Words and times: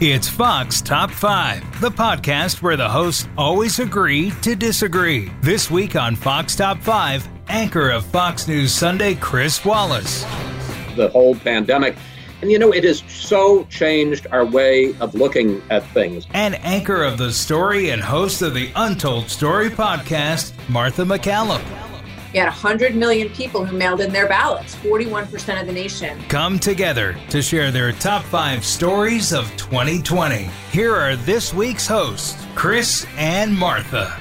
It's 0.00 0.28
Fox 0.28 0.80
Top 0.80 1.10
5, 1.10 1.80
the 1.80 1.90
podcast 1.90 2.62
where 2.62 2.76
the 2.76 2.88
hosts 2.88 3.26
always 3.36 3.80
agree 3.80 4.30
to 4.42 4.54
disagree. 4.54 5.32
This 5.40 5.72
week 5.72 5.96
on 5.96 6.14
Fox 6.14 6.54
Top 6.54 6.80
5, 6.80 7.28
anchor 7.48 7.90
of 7.90 8.06
Fox 8.06 8.46
News 8.46 8.72
Sunday, 8.72 9.16
Chris 9.16 9.64
Wallace. 9.64 10.22
The 10.94 11.10
whole 11.12 11.34
pandemic. 11.34 11.96
And 12.42 12.52
you 12.52 12.60
know, 12.60 12.72
it 12.72 12.84
has 12.84 13.02
so 13.08 13.64
changed 13.64 14.28
our 14.30 14.44
way 14.44 14.96
of 15.00 15.16
looking 15.16 15.60
at 15.68 15.84
things. 15.88 16.28
And 16.32 16.54
anchor 16.64 17.02
of 17.02 17.18
the 17.18 17.32
story 17.32 17.90
and 17.90 18.00
host 18.00 18.40
of 18.40 18.54
the 18.54 18.70
Untold 18.76 19.28
Story 19.28 19.68
podcast, 19.68 20.52
Martha 20.68 21.02
MacCallum. 21.02 21.87
You 22.34 22.40
had 22.40 22.48
100 22.48 22.94
million 22.94 23.30
people 23.30 23.64
who 23.64 23.74
mailed 23.74 24.02
in 24.02 24.12
their 24.12 24.28
ballots, 24.28 24.76
41% 24.76 25.62
of 25.62 25.66
the 25.66 25.72
nation. 25.72 26.20
Come 26.28 26.58
together 26.58 27.16
to 27.30 27.40
share 27.40 27.70
their 27.70 27.92
top 27.92 28.22
five 28.22 28.66
stories 28.66 29.32
of 29.32 29.46
2020. 29.56 30.50
Here 30.70 30.94
are 30.94 31.16
this 31.16 31.54
week's 31.54 31.86
hosts, 31.86 32.44
Chris 32.54 33.06
and 33.16 33.56
Martha. 33.56 34.14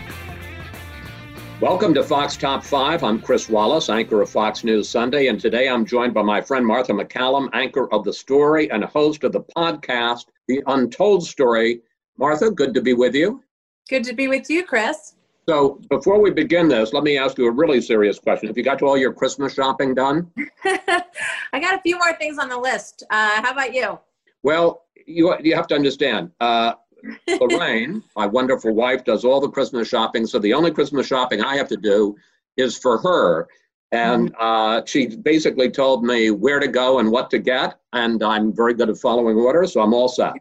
Welcome 1.59 1.93
to 1.95 2.03
Fox 2.03 2.37
Top 2.37 2.63
5. 2.63 3.03
I'm 3.03 3.19
Chris 3.19 3.49
Wallace, 3.49 3.89
anchor 3.89 4.21
of 4.21 4.29
Fox 4.29 4.63
News 4.63 4.87
Sunday, 4.87 5.27
and 5.27 5.37
today 5.37 5.67
I'm 5.67 5.85
joined 5.85 6.13
by 6.13 6.21
my 6.21 6.39
friend 6.39 6.65
Martha 6.65 6.93
MacCallum, 6.93 7.49
anchor 7.51 7.91
of 7.93 8.05
The 8.05 8.13
Story 8.13 8.71
and 8.71 8.85
host 8.85 9.25
of 9.25 9.33
the 9.33 9.41
podcast, 9.41 10.27
The 10.47 10.63
Untold 10.67 11.27
Story. 11.27 11.81
Martha, 12.17 12.51
good 12.51 12.73
to 12.73 12.81
be 12.81 12.93
with 12.93 13.15
you. 13.15 13.43
Good 13.89 14.05
to 14.05 14.13
be 14.13 14.29
with 14.29 14.49
you, 14.49 14.63
Chris. 14.63 15.16
So, 15.49 15.79
before 15.89 16.19
we 16.19 16.31
begin 16.31 16.67
this, 16.67 16.91
let 16.91 17.05
me 17.05 17.17
ask 17.17 17.37
you 17.37 17.47
a 17.47 17.51
really 17.51 17.79
serious 17.79 18.19
question. 18.19 18.47
Have 18.47 18.57
you 18.57 18.65
got 18.65 18.81
all 18.81 18.97
your 18.97 19.13
Christmas 19.13 19.53
shopping 19.53 19.95
done? 19.95 20.29
I 20.65 21.59
got 21.61 21.73
a 21.73 21.81
few 21.81 21.97
more 21.97 22.13
things 22.17 22.37
on 22.37 22.49
the 22.49 22.57
list. 22.57 23.03
Uh, 23.09 23.41
how 23.41 23.53
about 23.53 23.73
you? 23.73 23.97
Well, 24.43 24.83
you, 25.05 25.33
you 25.41 25.55
have 25.55 25.67
to 25.67 25.75
understand. 25.75 26.31
Uh, 26.41 26.73
Lorraine, 27.39 28.03
my 28.17 28.25
wonderful 28.25 28.73
wife, 28.73 29.05
does 29.05 29.23
all 29.23 29.39
the 29.39 29.49
Christmas 29.49 29.87
shopping. 29.87 30.27
So 30.27 30.37
the 30.37 30.53
only 30.53 30.69
Christmas 30.69 31.07
shopping 31.07 31.41
I 31.41 31.55
have 31.55 31.69
to 31.69 31.77
do 31.77 32.17
is 32.57 32.77
for 32.77 32.97
her. 32.97 33.47
And 33.93 34.33
mm-hmm. 34.33 34.41
uh, 34.41 34.85
she 34.85 35.15
basically 35.15 35.71
told 35.71 36.03
me 36.03 36.29
where 36.29 36.59
to 36.59 36.67
go 36.67 36.99
and 36.99 37.09
what 37.09 37.29
to 37.29 37.39
get. 37.39 37.79
And 37.93 38.21
I'm 38.21 38.53
very 38.53 38.73
good 38.73 38.89
at 38.89 38.97
following 38.97 39.37
orders, 39.37 39.71
so 39.71 39.81
I'm 39.81 39.93
all 39.93 40.09
set. 40.09 40.33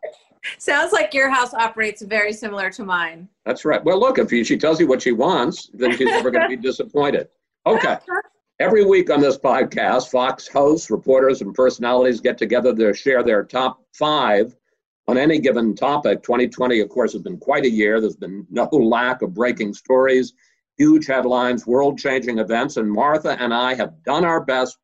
Sounds 0.59 0.93
like 0.93 1.15
your 1.15 1.31
house 1.31 1.55
operates 1.55 2.03
very 2.03 2.33
similar 2.33 2.71
to 2.71 2.85
mine. 2.85 3.29
That's 3.45 3.65
right. 3.65 3.83
Well, 3.85 4.01
look, 4.01 4.19
if 4.19 4.31
she 4.31 4.57
tells 4.57 4.81
you 4.81 4.87
what 4.87 5.03
she 5.03 5.13
wants, 5.13 5.71
then 5.73 5.97
she's 5.97 6.07
never 6.07 6.31
going 6.31 6.49
to 6.49 6.57
be 6.57 6.63
disappointed. 6.69 7.29
Okay. 7.67 7.99
Every 8.59 8.85
week 8.85 9.11
on 9.11 9.21
this 9.21 9.37
podcast, 9.37 10.11
Fox 10.11 10.49
hosts, 10.49 10.91
reporters, 10.91 11.43
and 11.43 11.53
personalities 11.55 12.21
get 12.21 12.39
together 12.39 12.75
to 12.75 12.95
share 12.95 13.23
their 13.23 13.45
top 13.45 13.81
five 13.93 14.57
on 15.09 15.19
any 15.19 15.39
given 15.39 15.75
topic. 15.75 16.23
2020, 16.23 16.81
of 16.81 16.89
course, 16.89 17.13
has 17.13 17.23
been 17.23 17.39
quite 17.39 17.65
a 17.65 17.71
year. 17.71 18.01
There's 18.01 18.17
been 18.17 18.47
no 18.51 18.65
lack 18.73 19.23
of 19.23 19.35
breaking 19.35 19.75
stories, 19.75 20.33
huge 20.79 21.07
headlines, 21.07 21.67
world 21.67 21.99
changing 21.99 22.39
events, 22.39 22.77
and 22.77 22.91
Martha 22.91 23.37
and 23.41 23.53
I 23.53 23.75
have 23.75 24.03
done 24.05 24.25
our 24.25 24.45
best 24.45 24.79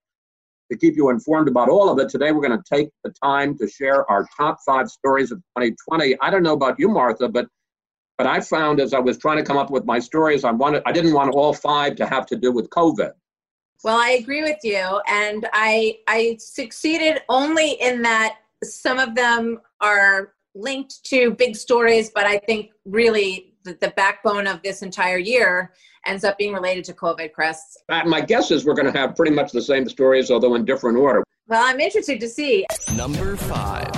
to 0.73 0.79
keep 0.79 0.97
you 0.97 1.11
informed 1.11 1.49
about 1.49 1.69
all 1.69 1.89
of 1.89 1.99
it. 1.99 2.09
Today, 2.09 2.33
we're 2.33 2.47
going 2.47 2.59
to 2.59 2.65
take 2.75 2.89
the 3.05 3.13
time 3.23 3.57
to 3.59 3.69
share 3.69 4.11
our 4.11 4.27
top 4.37 4.59
five 4.65 4.89
stories 4.89 5.31
of 5.31 5.39
2020. 5.59 6.17
I 6.21 6.31
don't 6.31 6.43
know 6.43 6.55
about 6.55 6.79
you, 6.79 6.89
Martha, 6.89 7.29
but 7.29 7.47
but 8.19 8.27
I 8.27 8.41
found 8.41 8.79
as 8.79 8.95
I 8.95 8.99
was 8.99 9.19
trying 9.19 9.39
to 9.39 9.43
come 9.43 9.57
up 9.57 9.71
with 9.71 9.85
my 9.85 9.99
stories, 9.99 10.45
I 10.45 10.51
wanted 10.51 10.83
I 10.87 10.93
didn't 10.93 11.13
want 11.13 11.35
all 11.35 11.53
five 11.53 11.97
to 11.97 12.07
have 12.07 12.27
to 12.27 12.37
do 12.37 12.53
with 12.53 12.69
COVID. 12.71 13.13
Well, 13.85 13.99
I 13.99 14.11
agree 14.11 14.43
with 14.43 14.59
you, 14.63 15.01
and 15.09 15.49
I 15.53 15.99
I 16.09 16.37
succeeded 16.39 17.23
only 17.29 17.73
in 17.73 18.03
that 18.03 18.37
some 18.63 18.99
of 18.99 19.15
them 19.15 19.61
are 19.81 20.35
linked 20.55 21.05
to 21.07 21.33
big 21.33 21.57
stories, 21.57 22.11
but 22.15 22.27
I 22.27 22.39
think 22.39 22.71
really 22.85 23.52
the, 23.65 23.77
the 23.81 23.93
backbone 23.97 24.47
of 24.47 24.63
this 24.63 24.83
entire 24.83 25.19
year 25.19 25.73
ends 26.07 26.25
up 26.25 26.37
being 26.39 26.53
related 26.53 26.85
to 26.85 26.93
COVID, 26.93 27.33
Chris. 27.33 27.77
Uh, 27.89 28.03
my 28.05 28.21
guess 28.21 28.51
is 28.51 28.65
we're 28.65 28.75
going 28.75 28.91
to 28.93 28.99
have 28.99 29.15
pretty 29.15 29.33
much 29.33 29.53
the 29.53 29.63
same 29.63 29.89
stories, 29.89 30.31
although 30.31 30.55
in 30.55 30.65
different 30.65 30.99
order. 30.99 31.23
Well, 31.49 31.63
I'm 31.65 31.81
interested 31.81 32.21
to 32.21 32.29
see. 32.29 32.67
Number 32.95 33.37
five. 33.37 33.91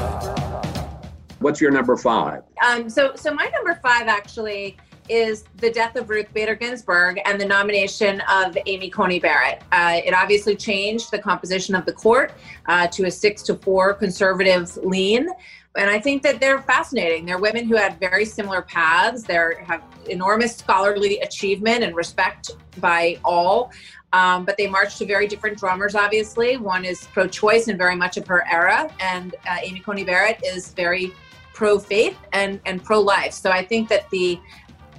What's 1.40 1.60
your 1.60 1.70
number 1.70 1.96
five? 1.96 2.42
Um, 2.66 2.88
so, 2.88 3.14
so 3.14 3.32
my 3.32 3.50
number 3.54 3.78
five 3.82 4.08
actually 4.08 4.76
is 5.08 5.44
the 5.58 5.70
death 5.70 5.96
of 5.96 6.08
Ruth 6.08 6.32
Bader 6.32 6.54
Ginsburg 6.54 7.20
and 7.26 7.38
the 7.38 7.44
nomination 7.44 8.22
of 8.22 8.56
Amy 8.66 8.88
Coney 8.88 9.20
Barrett. 9.20 9.62
Uh, 9.70 10.00
it 10.04 10.14
obviously 10.14 10.56
changed 10.56 11.10
the 11.10 11.18
composition 11.18 11.74
of 11.74 11.84
the 11.84 11.92
court 11.92 12.32
uh, 12.66 12.86
to 12.86 13.04
a 13.04 13.10
six 13.10 13.42
to 13.42 13.54
four 13.56 13.92
conservative 13.92 14.74
lean. 14.78 15.28
And 15.76 15.90
I 15.90 15.98
think 15.98 16.22
that 16.22 16.40
they're 16.40 16.62
fascinating. 16.62 17.26
They're 17.26 17.38
women 17.38 17.66
who 17.66 17.74
had 17.74 17.98
very 17.98 18.24
similar 18.24 18.62
paths. 18.62 19.24
They 19.24 19.34
have 19.66 19.82
enormous 20.08 20.56
scholarly 20.56 21.18
achievement 21.20 21.82
and 21.82 21.96
respect 21.96 22.52
by 22.78 23.18
all. 23.24 23.72
Um, 24.12 24.44
but 24.44 24.56
they 24.56 24.68
march 24.68 24.96
to 24.98 25.06
very 25.06 25.26
different 25.26 25.58
drummers, 25.58 25.96
obviously. 25.96 26.56
One 26.56 26.84
is 26.84 27.08
pro 27.12 27.26
choice 27.26 27.66
and 27.66 27.76
very 27.76 27.96
much 27.96 28.16
of 28.16 28.26
her 28.28 28.46
era, 28.48 28.88
and 29.00 29.34
uh, 29.48 29.56
Amy 29.60 29.80
Coney 29.80 30.04
Barrett 30.04 30.40
is 30.44 30.72
very 30.72 31.12
pro 31.52 31.80
faith 31.80 32.16
and, 32.32 32.60
and 32.64 32.82
pro 32.84 33.00
life. 33.00 33.32
So 33.32 33.50
I 33.50 33.64
think 33.64 33.88
that 33.88 34.08
the 34.10 34.38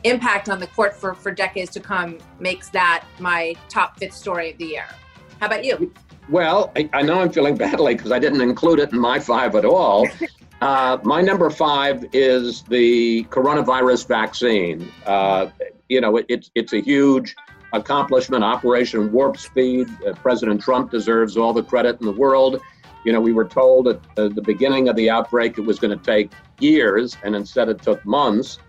impact 0.04 0.50
on 0.50 0.60
the 0.60 0.68
court 0.68 0.94
for, 0.94 1.14
for 1.14 1.32
decades 1.32 1.72
to 1.72 1.80
come 1.80 2.18
makes 2.40 2.68
that 2.70 3.06
my 3.20 3.56
top 3.70 3.98
fifth 4.00 4.14
story 4.14 4.52
of 4.52 4.58
the 4.58 4.66
year. 4.66 4.88
How 5.40 5.48
about 5.48 5.64
you? 5.64 5.94
Well, 6.28 6.72
I, 6.76 6.90
I 6.92 7.02
know 7.02 7.22
I'm 7.22 7.32
feeling 7.32 7.56
badly 7.56 7.96
because 7.96 8.12
I 8.12 8.20
didn't 8.20 8.42
include 8.42 8.80
it 8.80 8.92
in 8.92 9.00
my 9.00 9.20
five 9.20 9.56
at 9.56 9.64
all. 9.64 10.08
uh, 10.62 10.98
my 11.04 11.22
number 11.22 11.50
five 11.50 12.06
is 12.14 12.64
the 12.64 13.24
coronavirus 13.26 14.08
vaccine. 14.08 14.92
Uh, 15.06 15.48
you 15.90 16.02
know, 16.02 16.18
it, 16.18 16.26
it's 16.30 16.52
it's 16.56 16.74
a 16.74 16.80
huge 16.80 17.36
accomplishment, 17.74 18.44
Operation 18.44 19.12
Warp 19.12 19.38
Speed. 19.38 19.88
Uh, 20.06 20.14
President 20.14 20.62
Trump 20.62 20.92
deserves 20.92 21.36
all 21.38 21.54
the 21.54 21.64
credit 21.64 22.00
in 22.00 22.06
the 22.06 22.14
world. 22.14 22.62
You 23.04 23.12
know, 23.12 23.22
we 23.22 23.34
were 23.34 23.46
told 23.46 23.88
at 23.88 24.02
the 24.16 24.42
beginning 24.42 24.90
of 24.90 24.96
the 24.96 25.10
outbreak 25.10 25.58
it 25.58 25.62
was 25.62 25.78
going 25.78 25.98
to 25.98 26.04
take 26.04 26.32
years, 26.60 27.18
and 27.24 27.36
instead 27.36 27.70
it 27.70 27.82
took 27.82 28.04
months. 28.06 28.60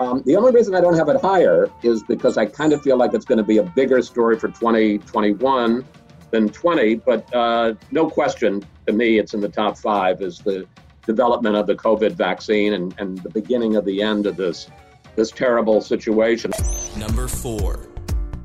Um, 0.00 0.22
the 0.24 0.36
only 0.36 0.52
reason 0.52 0.74
I 0.74 0.80
don't 0.80 0.96
have 0.96 1.08
it 1.08 1.20
higher 1.20 1.70
is 1.82 2.02
because 2.02 2.36
I 2.36 2.46
kind 2.46 2.72
of 2.72 2.82
feel 2.82 2.96
like 2.96 3.14
it's 3.14 3.24
going 3.24 3.38
to 3.38 3.44
be 3.44 3.58
a 3.58 3.62
bigger 3.62 4.02
story 4.02 4.38
for 4.38 4.48
2021 4.48 5.84
than 6.30 6.48
20. 6.48 6.94
But 6.96 7.32
uh, 7.34 7.74
no 7.90 8.08
question 8.08 8.64
to 8.86 8.92
me, 8.92 9.18
it's 9.18 9.34
in 9.34 9.40
the 9.40 9.48
top 9.48 9.78
five 9.78 10.20
is 10.20 10.38
the 10.38 10.66
development 11.06 11.56
of 11.56 11.66
the 11.66 11.74
COVID 11.74 12.12
vaccine 12.12 12.74
and, 12.74 12.94
and 12.98 13.18
the 13.18 13.30
beginning 13.30 13.76
of 13.76 13.84
the 13.84 14.02
end 14.02 14.26
of 14.26 14.36
this 14.36 14.68
this 15.16 15.30
terrible 15.30 15.80
situation. 15.80 16.50
Number 16.98 17.28
four. 17.28 17.86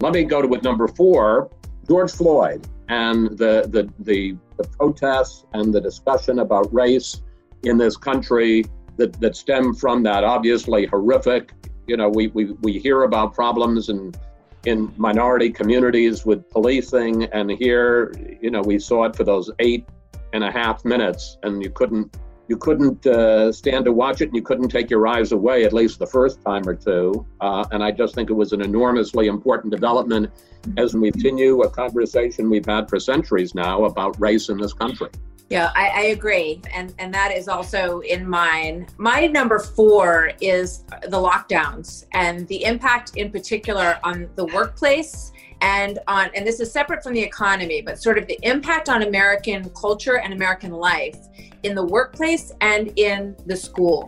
Let 0.01 0.13
me 0.13 0.23
go 0.23 0.41
to 0.41 0.47
with 0.47 0.63
number 0.63 0.87
four, 0.87 1.49
George 1.87 2.11
Floyd 2.11 2.67
and 2.89 3.37
the 3.37 3.67
the 3.69 3.91
the, 3.99 4.37
the 4.57 4.63
protests 4.77 5.45
and 5.53 5.73
the 5.73 5.81
discussion 5.81 6.39
about 6.39 6.71
race 6.73 7.21
in 7.63 7.77
this 7.77 7.97
country 7.97 8.63
that, 8.97 9.19
that 9.19 9.35
stem 9.35 9.73
from 9.73 10.03
that. 10.03 10.23
Obviously, 10.23 10.85
horrific. 10.85 11.53
You 11.87 11.97
know, 11.97 12.09
we, 12.09 12.27
we, 12.27 12.51
we 12.61 12.77
hear 12.77 13.03
about 13.03 13.33
problems 13.33 13.89
in, 13.89 14.13
in 14.65 14.93
minority 14.97 15.49
communities 15.49 16.23
with 16.25 16.47
policing, 16.51 17.23
and 17.25 17.49
here, 17.49 18.13
you 18.41 18.51
know, 18.51 18.61
we 18.61 18.77
saw 18.77 19.05
it 19.05 19.15
for 19.15 19.23
those 19.23 19.49
eight 19.57 19.87
and 20.33 20.43
a 20.43 20.51
half 20.51 20.85
minutes, 20.85 21.37
and 21.41 21.63
you 21.63 21.71
couldn't 21.71 22.15
you 22.49 22.57
couldn't 22.57 23.05
uh, 23.05 23.51
stand 23.51 23.85
to 23.85 23.91
watch 23.91 24.21
it, 24.21 24.25
and 24.25 24.35
you 24.35 24.41
couldn't 24.41 24.69
take 24.69 24.89
your 24.89 25.05
eyes 25.07 25.31
away 25.31 25.65
at 25.65 25.71
least 25.71 25.99
the 25.99 26.07
first 26.07 26.41
time 26.43 26.67
or 26.67 26.73
two. 26.73 27.25
Uh, 27.39 27.63
and 27.71 27.83
I 27.83 27.91
just 27.91 28.15
think 28.15 28.31
it 28.31 28.33
was 28.33 28.53
an 28.53 28.61
enormously 28.61 29.27
important 29.27 29.71
development 29.71 30.31
as 30.75 30.95
we 30.95 31.11
continue 31.11 31.61
a 31.61 31.69
conversation 31.69 32.49
we've 32.49 32.65
had 32.65 32.89
for 32.89 32.99
centuries 32.99 33.53
now 33.53 33.85
about 33.85 34.19
race 34.19 34.49
in 34.49 34.57
this 34.57 34.73
country. 34.73 35.09
Yeah, 35.49 35.71
I, 35.75 35.87
I, 35.87 36.01
agree. 36.09 36.61
And 36.71 36.93
and 36.99 37.11
that 37.11 37.31
is 37.31 37.47
also 37.47 38.01
in 38.01 38.27
mine. 38.27 38.85
My 38.97 39.25
number 39.25 39.57
four 39.57 40.31
is 40.41 40.83
the 41.07 41.17
lockdowns 41.17 42.05
and 42.13 42.47
the 42.47 42.63
impact 42.65 43.17
in 43.17 43.31
particular 43.31 43.97
on 44.03 44.29
the 44.35 44.45
workplace 44.45 45.31
and 45.61 45.97
on 46.07 46.29
and 46.35 46.45
this 46.45 46.59
is 46.59 46.71
separate 46.71 47.01
from 47.01 47.13
the 47.13 47.21
economy, 47.21 47.81
but 47.81 48.01
sort 48.01 48.19
of 48.19 48.27
the 48.27 48.37
impact 48.43 48.89
on 48.89 49.01
American 49.01 49.69
culture 49.71 50.19
and 50.19 50.33
American 50.33 50.71
life 50.71 51.17
in 51.63 51.73
the 51.73 51.83
workplace 51.83 52.51
and 52.61 52.93
in 52.97 53.35
the 53.47 53.55
school. 53.55 54.07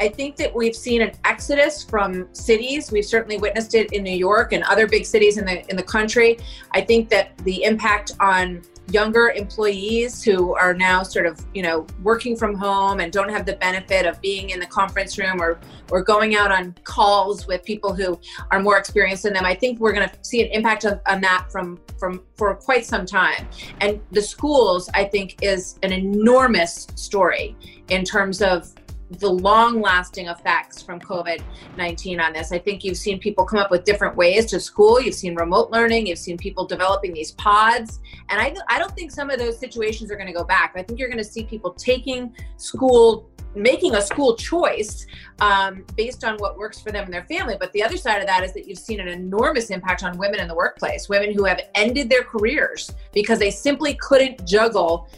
I 0.00 0.08
think 0.08 0.34
that 0.36 0.52
we've 0.52 0.74
seen 0.74 1.02
an 1.02 1.12
exodus 1.24 1.84
from 1.84 2.28
cities. 2.32 2.90
We've 2.90 3.04
certainly 3.04 3.38
witnessed 3.38 3.76
it 3.76 3.92
in 3.92 4.02
New 4.02 4.16
York 4.16 4.52
and 4.52 4.64
other 4.64 4.88
big 4.88 5.06
cities 5.06 5.38
in 5.38 5.44
the 5.44 5.64
in 5.70 5.76
the 5.76 5.84
country. 5.84 6.38
I 6.72 6.80
think 6.80 7.08
that 7.10 7.38
the 7.38 7.62
impact 7.62 8.10
on 8.18 8.62
younger 8.90 9.30
employees 9.30 10.22
who 10.22 10.54
are 10.54 10.74
now 10.74 11.02
sort 11.02 11.26
of 11.26 11.40
you 11.54 11.62
know 11.62 11.86
working 12.02 12.36
from 12.36 12.54
home 12.54 13.00
and 13.00 13.12
don't 13.12 13.30
have 13.30 13.46
the 13.46 13.56
benefit 13.56 14.06
of 14.06 14.20
being 14.20 14.50
in 14.50 14.60
the 14.60 14.66
conference 14.66 15.18
room 15.18 15.40
or 15.40 15.58
or 15.90 16.02
going 16.02 16.36
out 16.36 16.52
on 16.52 16.74
calls 16.84 17.46
with 17.46 17.64
people 17.64 17.94
who 17.94 18.18
are 18.50 18.60
more 18.60 18.76
experienced 18.76 19.22
than 19.22 19.32
them 19.32 19.44
i 19.44 19.54
think 19.54 19.80
we're 19.80 19.92
going 19.92 20.08
to 20.08 20.14
see 20.22 20.42
an 20.42 20.50
impact 20.52 20.84
on, 20.84 21.00
on 21.06 21.20
that 21.20 21.46
from 21.50 21.80
from 21.98 22.22
for 22.36 22.54
quite 22.54 22.84
some 22.84 23.06
time. 23.06 23.48
And 23.80 24.00
the 24.10 24.22
schools 24.22 24.90
i 24.94 25.04
think 25.04 25.42
is 25.42 25.78
an 25.82 25.92
enormous 25.92 26.86
story 26.94 27.56
in 27.88 28.04
terms 28.04 28.42
of 28.42 28.72
the 29.10 29.28
long 29.28 29.80
lasting 29.80 30.28
effects 30.28 30.80
from 30.82 30.98
COVID 31.00 31.42
19 31.76 32.20
on 32.20 32.32
this. 32.32 32.52
I 32.52 32.58
think 32.58 32.84
you've 32.84 32.96
seen 32.96 33.18
people 33.18 33.44
come 33.44 33.58
up 33.58 33.70
with 33.70 33.84
different 33.84 34.16
ways 34.16 34.46
to 34.46 34.60
school. 34.60 35.00
You've 35.00 35.14
seen 35.14 35.34
remote 35.34 35.70
learning. 35.70 36.06
You've 36.06 36.18
seen 36.18 36.36
people 36.36 36.66
developing 36.66 37.12
these 37.12 37.32
pods. 37.32 38.00
And 38.30 38.40
I, 38.40 38.54
I 38.68 38.78
don't 38.78 38.94
think 38.94 39.10
some 39.10 39.30
of 39.30 39.38
those 39.38 39.58
situations 39.58 40.10
are 40.10 40.16
going 40.16 40.26
to 40.26 40.32
go 40.32 40.44
back. 40.44 40.72
I 40.76 40.82
think 40.82 40.98
you're 40.98 41.08
going 41.08 41.18
to 41.18 41.24
see 41.24 41.44
people 41.44 41.72
taking 41.72 42.34
school 42.56 43.28
making 43.56 43.94
a 43.94 44.02
school 44.02 44.36
choice 44.36 45.06
um, 45.40 45.84
based 45.96 46.24
on 46.24 46.36
what 46.38 46.58
works 46.58 46.80
for 46.80 46.90
them 46.90 47.04
and 47.04 47.14
their 47.14 47.24
family. 47.24 47.56
But 47.58 47.72
the 47.72 47.82
other 47.82 47.96
side 47.96 48.20
of 48.20 48.26
that 48.26 48.42
is 48.42 48.52
that 48.54 48.66
you've 48.66 48.78
seen 48.78 49.00
an 49.00 49.08
enormous 49.08 49.70
impact 49.70 50.02
on 50.02 50.18
women 50.18 50.40
in 50.40 50.48
the 50.48 50.54
workplace, 50.54 51.08
women 51.08 51.32
who 51.32 51.44
have 51.44 51.60
ended 51.74 52.08
their 52.10 52.24
careers 52.24 52.92
because 53.12 53.38
they 53.38 53.50
simply 53.50 53.94
couldn't 53.94 54.46
juggle 54.46 55.08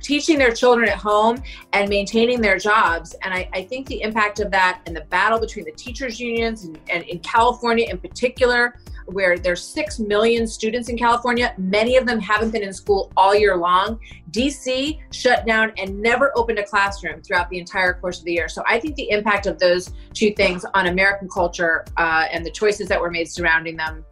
teaching 0.00 0.38
their 0.38 0.52
children 0.52 0.88
at 0.88 0.96
home 0.96 1.42
and 1.72 1.88
maintaining 1.88 2.40
their 2.40 2.58
jobs. 2.58 3.14
And 3.22 3.32
I, 3.32 3.48
I, 3.52 3.62
think 3.64 3.86
the 3.86 4.02
impact 4.02 4.40
of 4.40 4.50
that 4.50 4.82
and 4.86 4.94
the 4.94 5.02
battle 5.02 5.40
between 5.40 5.64
the 5.64 5.72
teachers' 5.72 6.20
unions 6.20 6.64
and, 6.64 6.78
and, 6.90 7.04
in 7.04 7.18
California 7.20 7.86
in 7.88 7.98
particular, 7.98 8.78
where 9.06 9.38
there's 9.38 9.64
six 9.64 9.98
million 9.98 10.46
students 10.46 10.88
in 10.88 10.96
California, 10.96 11.54
many 11.58 11.96
of 11.96 12.06
them 12.06 12.20
haven't 12.20 12.50
been 12.50 12.62
in 12.62 12.72
school 12.72 13.10
all 13.16 13.34
year 13.34 13.56
long. 13.56 13.98
DC 14.30 14.98
shut 15.10 15.46
down 15.46 15.72
and 15.78 16.00
never 16.00 16.32
opened 16.36 16.58
a 16.58 16.64
classroom 16.64 17.20
throughout 17.22 17.48
the 17.50 17.58
entire 17.58 17.94
course 17.94 18.18
of 18.18 18.24
the 18.24 18.32
year. 18.32 18.48
So 18.48 18.62
I 18.66 18.78
think 18.78 18.96
the 18.96 19.10
impact 19.10 19.46
of 19.46 19.58
those 19.58 19.92
two 20.14 20.32
things 20.32 20.64
on 20.74 20.86
American 20.86 21.28
culture 21.28 21.84
uh, 21.96 22.26
and 22.30 22.44
the 22.44 22.50
choices 22.50 22.88
that 22.88 23.00
were 23.00 23.10
made 23.10 23.28
surrounding 23.30 23.76
them 23.76 24.04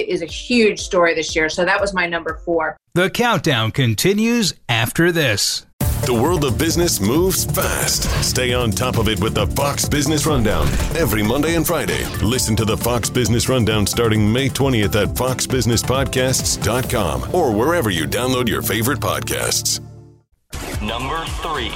is 0.00 0.22
a 0.22 0.26
huge 0.26 0.80
story 0.80 1.14
this 1.14 1.34
year. 1.34 1.48
So 1.48 1.64
that 1.64 1.80
was 1.80 1.94
my 1.94 2.06
number 2.06 2.40
four. 2.44 2.76
The 2.94 3.10
countdown 3.10 3.70
continues 3.70 4.54
after 4.68 5.10
this. 5.10 5.66
The 6.06 6.12
world 6.12 6.44
of 6.44 6.58
business 6.58 7.00
moves 7.00 7.46
fast. 7.46 8.02
Stay 8.22 8.52
on 8.52 8.70
top 8.70 8.98
of 8.98 9.08
it 9.08 9.18
with 9.22 9.34
the 9.34 9.46
Fox 9.46 9.88
Business 9.88 10.26
Rundown 10.26 10.66
every 10.96 11.22
Monday 11.22 11.54
and 11.54 11.66
Friday. 11.66 12.04
Listen 12.22 12.54
to 12.56 12.66
the 12.66 12.76
Fox 12.76 13.08
Business 13.08 13.48
Rundown 13.48 13.86
starting 13.86 14.30
May 14.30 14.50
20th 14.50 15.00
at 15.00 15.08
foxbusinesspodcasts.com 15.14 17.34
or 17.34 17.52
wherever 17.52 17.88
you 17.88 18.04
download 18.04 18.48
your 18.48 18.60
favorite 18.60 19.00
podcasts. 19.00 19.80
Number 20.82 21.24
three. 21.40 21.72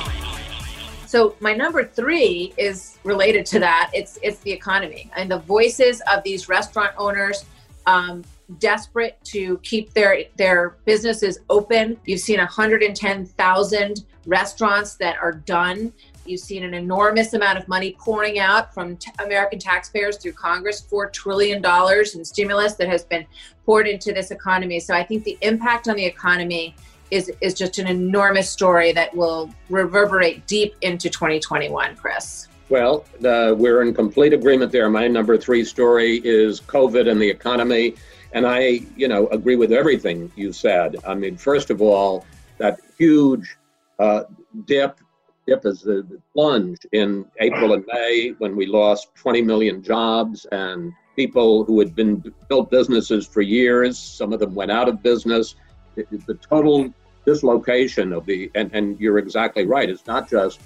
So 1.06 1.34
my 1.40 1.54
number 1.54 1.84
three 1.84 2.52
is 2.58 2.98
related 3.02 3.46
to 3.46 3.58
that. 3.60 3.90
It's 3.94 4.18
it's 4.22 4.40
the 4.40 4.52
economy 4.52 5.10
and 5.16 5.30
the 5.30 5.38
voices 5.38 6.02
of 6.12 6.22
these 6.22 6.50
restaurant 6.50 6.92
owners 6.98 7.46
um, 7.88 8.22
desperate 8.58 9.18
to 9.24 9.58
keep 9.58 9.92
their 9.94 10.24
their 10.36 10.76
businesses 10.84 11.38
open. 11.48 11.98
You've 12.04 12.20
seen 12.20 12.38
110,000 12.38 14.04
restaurants 14.26 14.94
that 14.96 15.16
are 15.16 15.32
done. 15.32 15.92
You've 16.26 16.40
seen 16.40 16.62
an 16.62 16.74
enormous 16.74 17.32
amount 17.32 17.58
of 17.58 17.66
money 17.66 17.96
pouring 17.98 18.38
out 18.38 18.74
from 18.74 18.98
t- 18.98 19.10
American 19.24 19.58
taxpayers 19.58 20.18
through 20.18 20.32
Congress, 20.32 20.86
$4 20.90 21.10
trillion 21.10 21.64
in 21.64 22.24
stimulus 22.24 22.74
that 22.74 22.88
has 22.88 23.04
been 23.04 23.24
poured 23.64 23.88
into 23.88 24.12
this 24.12 24.30
economy. 24.30 24.80
So 24.80 24.92
I 24.92 25.02
think 25.02 25.24
the 25.24 25.38
impact 25.40 25.88
on 25.88 25.96
the 25.96 26.04
economy 26.04 26.76
is, 27.10 27.32
is 27.40 27.54
just 27.54 27.78
an 27.78 27.86
enormous 27.86 28.50
story 28.50 28.92
that 28.92 29.16
will 29.16 29.48
reverberate 29.70 30.46
deep 30.46 30.74
into 30.82 31.08
2021, 31.08 31.96
Chris. 31.96 32.48
Well, 32.70 33.06
we're 33.20 33.80
in 33.82 33.94
complete 33.94 34.34
agreement 34.34 34.72
there. 34.72 34.90
My 34.90 35.08
number 35.08 35.38
three 35.38 35.64
story 35.64 36.20
is 36.22 36.60
COVID 36.60 37.10
and 37.10 37.20
the 37.20 37.28
economy. 37.28 37.94
And 38.32 38.46
I, 38.46 38.80
you 38.94 39.08
know, 39.08 39.26
agree 39.28 39.56
with 39.56 39.72
everything 39.72 40.30
you 40.36 40.52
said. 40.52 40.96
I 41.06 41.14
mean, 41.14 41.38
first 41.38 41.70
of 41.70 41.80
all, 41.80 42.26
that 42.58 42.80
huge 42.98 43.56
uh, 43.98 44.24
dip, 44.66 45.00
dip 45.46 45.64
is 45.64 45.80
the 45.80 46.20
plunge 46.34 46.78
in 46.92 47.24
April 47.40 47.72
and 47.72 47.86
May 47.90 48.34
when 48.38 48.54
we 48.54 48.66
lost 48.66 49.14
20 49.14 49.40
million 49.40 49.82
jobs 49.82 50.46
and 50.52 50.92
people 51.16 51.64
who 51.64 51.78
had 51.78 51.94
been 51.94 52.22
built 52.50 52.70
businesses 52.70 53.26
for 53.26 53.40
years. 53.40 53.98
Some 53.98 54.34
of 54.34 54.40
them 54.40 54.54
went 54.54 54.70
out 54.70 54.90
of 54.90 55.02
business. 55.02 55.54
It, 55.96 56.26
the 56.26 56.34
total 56.34 56.92
dislocation 57.24 58.12
of 58.12 58.26
the, 58.26 58.50
and, 58.54 58.70
and 58.74 59.00
you're 59.00 59.18
exactly 59.18 59.64
right. 59.64 59.88
It's 59.88 60.06
not 60.06 60.28
just 60.28 60.60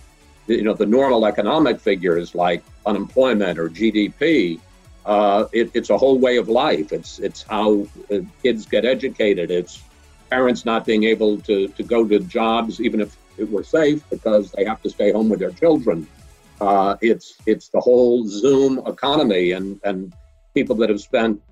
you 0.47 0.63
know 0.63 0.75
the 0.75 0.87
normal 0.87 1.27
economic 1.27 1.81
figures 1.81 2.35
like 2.35 2.63
unemployment 2.87 3.59
or 3.59 3.69
GDP. 3.69 4.61
Uh, 5.05 5.47
it, 5.53 5.71
it's 5.75 5.91
a 5.91 5.99
whole 5.99 6.19
way 6.19 6.37
of 6.37 6.49
life. 6.49 6.93
It's 6.93 7.19
it's 7.19 7.43
how 7.43 7.87
uh, 8.11 8.19
kids 8.43 8.67
get 8.67 8.85
educated. 8.85 9.51
It's 9.51 9.83
parents 10.31 10.65
not 10.65 10.87
being 10.87 11.05
able 11.05 11.39
to, 11.43 11.69
to 11.69 11.83
go 11.83 12.09
to 12.09 12.19
jobs 12.21 12.81
even 12.81 13.01
if 13.01 13.17
it 13.37 13.51
were 13.51 13.65
safe 13.65 14.09
because 14.09 14.51
they 14.53 14.65
have 14.65 14.81
to 14.83 14.89
stay 14.89 15.13
home 15.13 15.29
with 15.29 15.41
their 15.41 15.51
children. 15.51 16.07
Uh, 16.61 16.97
it's 17.01 17.35
it's 17.47 17.69
the 17.69 17.81
whole 17.81 18.27
Zoom 18.27 18.79
economy 18.87 19.53
and 19.53 19.81
and 19.85 20.13
people 20.55 20.77
that 20.77 20.89
have 20.91 21.01
spent 21.01 21.43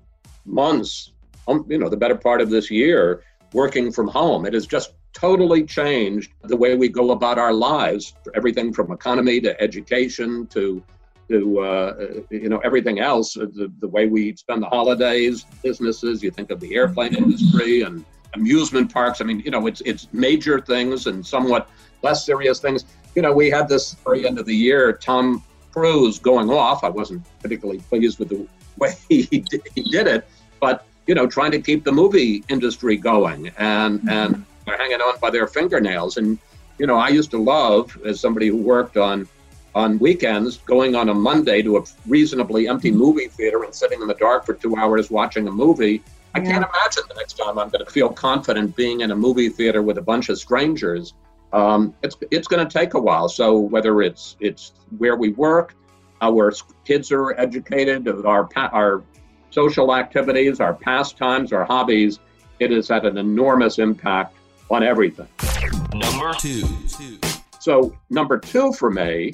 months, 0.45 1.11
um, 1.47 1.65
you 1.67 1.77
know, 1.77 1.89
the 1.89 1.97
better 1.97 2.15
part 2.15 2.39
of 2.41 2.49
this 2.49 2.71
year 2.71 3.23
working 3.53 3.91
from 3.91 4.07
home. 4.07 4.45
It 4.45 4.53
has 4.53 4.65
just 4.65 4.93
totally 5.13 5.63
changed 5.63 6.33
the 6.43 6.55
way 6.55 6.75
we 6.75 6.87
go 6.87 7.11
about 7.11 7.37
our 7.37 7.53
lives, 7.53 8.13
everything 8.33 8.73
from 8.73 8.91
economy 8.91 9.39
to 9.41 9.59
education 9.61 10.47
to 10.47 10.83
to 11.29 11.59
uh, 11.59 11.93
you 12.29 12.49
know 12.49 12.59
everything 12.59 12.99
else. 12.99 13.37
Uh, 13.37 13.45
the, 13.53 13.71
the 13.79 13.87
way 13.87 14.07
we 14.07 14.35
spend 14.35 14.61
the 14.61 14.67
holidays, 14.67 15.45
businesses. 15.63 16.21
You 16.21 16.31
think 16.31 16.51
of 16.51 16.59
the 16.59 16.75
airplane 16.75 17.15
industry 17.15 17.81
and 17.81 18.05
amusement 18.33 18.93
parks. 18.93 19.21
I 19.21 19.25
mean, 19.25 19.39
you 19.39 19.51
know, 19.51 19.67
it's 19.67 19.81
it's 19.81 20.07
major 20.11 20.59
things 20.59 21.07
and 21.07 21.25
somewhat 21.25 21.69
less 22.03 22.25
serious 22.25 22.59
things. 22.59 22.85
You 23.15 23.21
know, 23.21 23.33
we 23.33 23.49
had 23.49 23.67
this 23.67 23.95
very 24.05 24.25
end 24.27 24.39
of 24.39 24.45
the 24.45 24.55
year, 24.55 24.93
Tom 24.93 25.43
Cruise 25.71 26.19
going 26.19 26.49
off. 26.49 26.83
I 26.83 26.89
wasn't 26.89 27.25
particularly 27.41 27.79
pleased 27.81 28.19
with 28.19 28.29
the 28.29 28.47
way 28.77 28.93
he 29.09 29.23
did, 29.23 29.61
he 29.75 29.83
did 29.83 30.07
it, 30.07 30.27
but 30.59 30.85
you 31.07 31.15
know, 31.15 31.27
trying 31.27 31.51
to 31.51 31.61
keep 31.61 31.83
the 31.83 31.91
movie 31.91 32.43
industry 32.49 32.95
going 32.97 33.51
and 33.57 34.01
and 34.09 34.45
they're 34.71 34.79
hanging 34.79 35.01
on 35.01 35.19
by 35.19 35.29
their 35.29 35.47
fingernails. 35.47 36.17
And 36.17 36.37
you 36.77 36.87
know, 36.87 36.97
I 36.97 37.09
used 37.09 37.31
to 37.31 37.37
love, 37.41 37.97
as 38.05 38.19
somebody 38.19 38.47
who 38.47 38.57
worked 38.57 38.97
on 38.97 39.27
on 39.73 39.97
weekends, 39.99 40.57
going 40.57 40.95
on 40.95 41.07
a 41.07 41.13
Monday 41.13 41.61
to 41.61 41.77
a 41.77 41.83
reasonably 42.05 42.67
empty 42.67 42.89
mm-hmm. 42.89 42.99
movie 42.99 43.27
theater 43.27 43.63
and 43.63 43.73
sitting 43.73 44.01
in 44.01 44.07
the 44.07 44.15
dark 44.15 44.45
for 44.45 44.53
two 44.53 44.75
hours 44.75 45.09
watching 45.09 45.47
a 45.47 45.51
movie. 45.51 46.03
I 46.35 46.39
yeah. 46.39 46.51
can't 46.51 46.65
imagine 46.65 47.03
the 47.07 47.15
next 47.15 47.37
time 47.37 47.57
I'm 47.57 47.69
going 47.69 47.85
to 47.85 47.91
feel 47.91 48.09
confident 48.09 48.75
being 48.75 49.01
in 49.01 49.11
a 49.11 49.15
movie 49.15 49.47
theater 49.49 49.81
with 49.81 49.97
a 49.97 50.01
bunch 50.01 50.29
of 50.29 50.39
strangers. 50.39 51.13
Um, 51.53 51.93
it's 52.03 52.17
it's 52.31 52.47
going 52.47 52.65
to 52.65 52.79
take 52.79 52.93
a 52.95 52.99
while. 52.99 53.29
So 53.29 53.59
whether 53.59 54.01
it's 54.01 54.35
it's 54.39 54.73
where 54.97 55.15
we 55.15 55.29
work, 55.29 55.75
our 56.21 56.53
kids 56.85 57.11
are 57.11 57.31
educated, 57.39 58.07
our 58.07 58.49
our 58.55 59.03
social 59.51 59.93
activities, 59.93 60.59
our 60.59 60.73
pastimes, 60.73 61.51
our 61.51 61.65
hobbies, 61.65 62.19
it 62.59 62.71
has 62.71 62.87
had 62.87 63.05
an 63.05 63.17
enormous 63.17 63.79
impact 63.79 64.35
on 64.71 64.83
everything. 64.83 65.27
Number 65.93 66.33
two. 66.39 66.63
So, 67.59 67.95
number 68.09 68.39
two 68.39 68.73
for 68.73 68.89
me, 68.89 69.33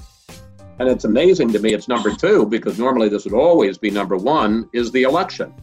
and 0.79 0.89
it's 0.89 1.05
amazing 1.05 1.53
to 1.53 1.59
me 1.59 1.73
it's 1.73 1.87
number 1.87 2.13
two 2.13 2.45
because 2.45 2.77
normally 2.77 3.07
this 3.09 3.23
would 3.25 3.33
always 3.33 3.77
be 3.77 3.89
number 3.89 4.17
one, 4.17 4.69
is 4.73 4.91
the 4.91 5.03
election. 5.03 5.53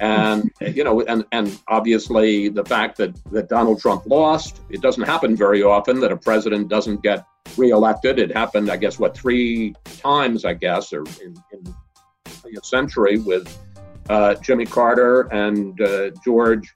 And, 0.00 0.50
you 0.60 0.84
know, 0.84 1.02
and, 1.02 1.24
and 1.32 1.60
obviously 1.68 2.48
the 2.48 2.64
fact 2.64 2.96
that, 2.98 3.14
that 3.32 3.48
Donald 3.48 3.80
Trump 3.80 4.06
lost, 4.06 4.60
it 4.70 4.80
doesn't 4.80 5.02
happen 5.04 5.36
very 5.36 5.62
often 5.62 6.00
that 6.00 6.12
a 6.12 6.16
president 6.16 6.68
doesn't 6.68 7.02
get 7.02 7.26
reelected. 7.56 8.18
It 8.18 8.32
happened, 8.32 8.70
I 8.70 8.76
guess, 8.76 8.98
what, 8.98 9.16
three 9.16 9.74
times, 9.98 10.44
I 10.44 10.54
guess, 10.54 10.92
or 10.92 11.04
in, 11.22 11.34
in 11.52 11.74
a 12.56 12.64
century 12.64 13.18
with 13.18 13.56
uh, 14.08 14.34
Jimmy 14.36 14.66
Carter 14.66 15.22
and 15.32 15.80
uh, 15.80 16.10
George 16.24 16.72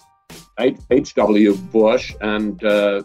H.W. 0.58 1.54
Bush, 1.56 2.14
and 2.20 2.62
uh, 2.64 3.02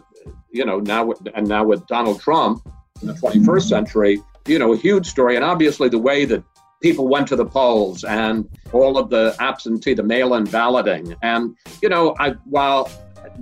you 0.50 0.64
know 0.64 0.80
now 0.80 1.12
and 1.34 1.48
now 1.48 1.64
with 1.64 1.86
Donald 1.86 2.20
Trump 2.20 2.66
in 3.00 3.08
the 3.08 3.14
21st 3.14 3.68
century, 3.68 4.22
you 4.46 4.58
know, 4.58 4.72
a 4.72 4.76
huge 4.76 5.06
story. 5.06 5.36
And 5.36 5.44
obviously, 5.44 5.88
the 5.88 5.98
way 5.98 6.24
that 6.24 6.42
people 6.82 7.08
went 7.08 7.26
to 7.28 7.36
the 7.36 7.46
polls 7.46 8.04
and 8.04 8.48
all 8.72 8.98
of 8.98 9.10
the 9.10 9.34
absentee, 9.40 9.94
the 9.94 10.02
mail-in 10.02 10.44
balloting, 10.44 11.14
and 11.22 11.56
you 11.82 11.88
know, 11.88 12.14
I 12.18 12.30
while 12.44 12.90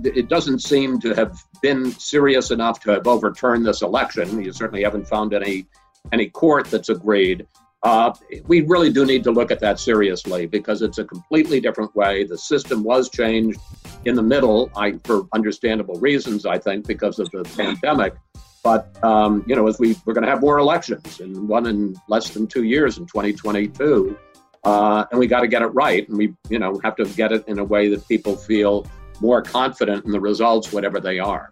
it 0.03 0.29
doesn't 0.29 0.59
seem 0.59 0.99
to 1.01 1.13
have 1.13 1.37
been 1.61 1.91
serious 1.91 2.51
enough 2.51 2.79
to 2.81 2.91
have 2.91 3.07
overturned 3.07 3.65
this 3.65 3.81
election. 3.81 4.43
You 4.43 4.53
certainly 4.53 4.83
haven't 4.83 5.07
found 5.07 5.33
any 5.33 5.67
any 6.11 6.29
court 6.29 6.67
that's 6.67 6.89
agreed. 6.89 7.47
Uh, 7.83 8.13
we 8.47 8.61
really 8.61 8.91
do 8.91 9.05
need 9.05 9.23
to 9.25 9.31
look 9.31 9.51
at 9.51 9.59
that 9.59 9.77
seriously 9.77 10.45
because 10.45 10.81
it's 10.81 10.99
a 10.99 11.03
completely 11.03 11.59
different 11.59 11.93
way. 11.95 12.23
The 12.23 12.37
system 12.37 12.81
was 12.83 13.09
changed 13.09 13.59
in 14.05 14.15
the 14.15 14.23
middle, 14.23 14.71
I, 14.75 14.93
for 15.03 15.27
understandable 15.33 15.95
reasons, 15.95 16.45
I 16.45 16.57
think, 16.57 16.87
because 16.87 17.19
of 17.19 17.29
the 17.31 17.43
pandemic. 17.55 18.15
But 18.63 19.03
um, 19.03 19.43
you 19.45 19.55
know, 19.55 19.67
as 19.67 19.77
we 19.77 19.95
we're 20.05 20.13
going 20.13 20.23
to 20.23 20.29
have 20.29 20.41
more 20.41 20.57
elections, 20.57 21.19
and 21.19 21.47
one 21.47 21.67
in 21.67 21.95
less 22.07 22.29
than 22.29 22.47
two 22.47 22.63
years 22.63 22.97
in 22.97 23.05
2022, 23.05 24.17
uh, 24.63 25.05
and 25.11 25.19
we 25.19 25.27
got 25.27 25.41
to 25.41 25.47
get 25.47 25.61
it 25.61 25.67
right, 25.67 26.07
and 26.07 26.17
we 26.17 26.33
you 26.49 26.59
know 26.59 26.79
have 26.83 26.95
to 26.95 27.05
get 27.05 27.31
it 27.33 27.43
in 27.47 27.59
a 27.59 27.63
way 27.63 27.89
that 27.89 28.07
people 28.07 28.37
feel 28.37 28.87
more 29.19 29.41
confident 29.41 30.05
in 30.05 30.11
the 30.11 30.19
results, 30.19 30.71
whatever 30.71 30.99
they 30.99 31.19
are. 31.19 31.51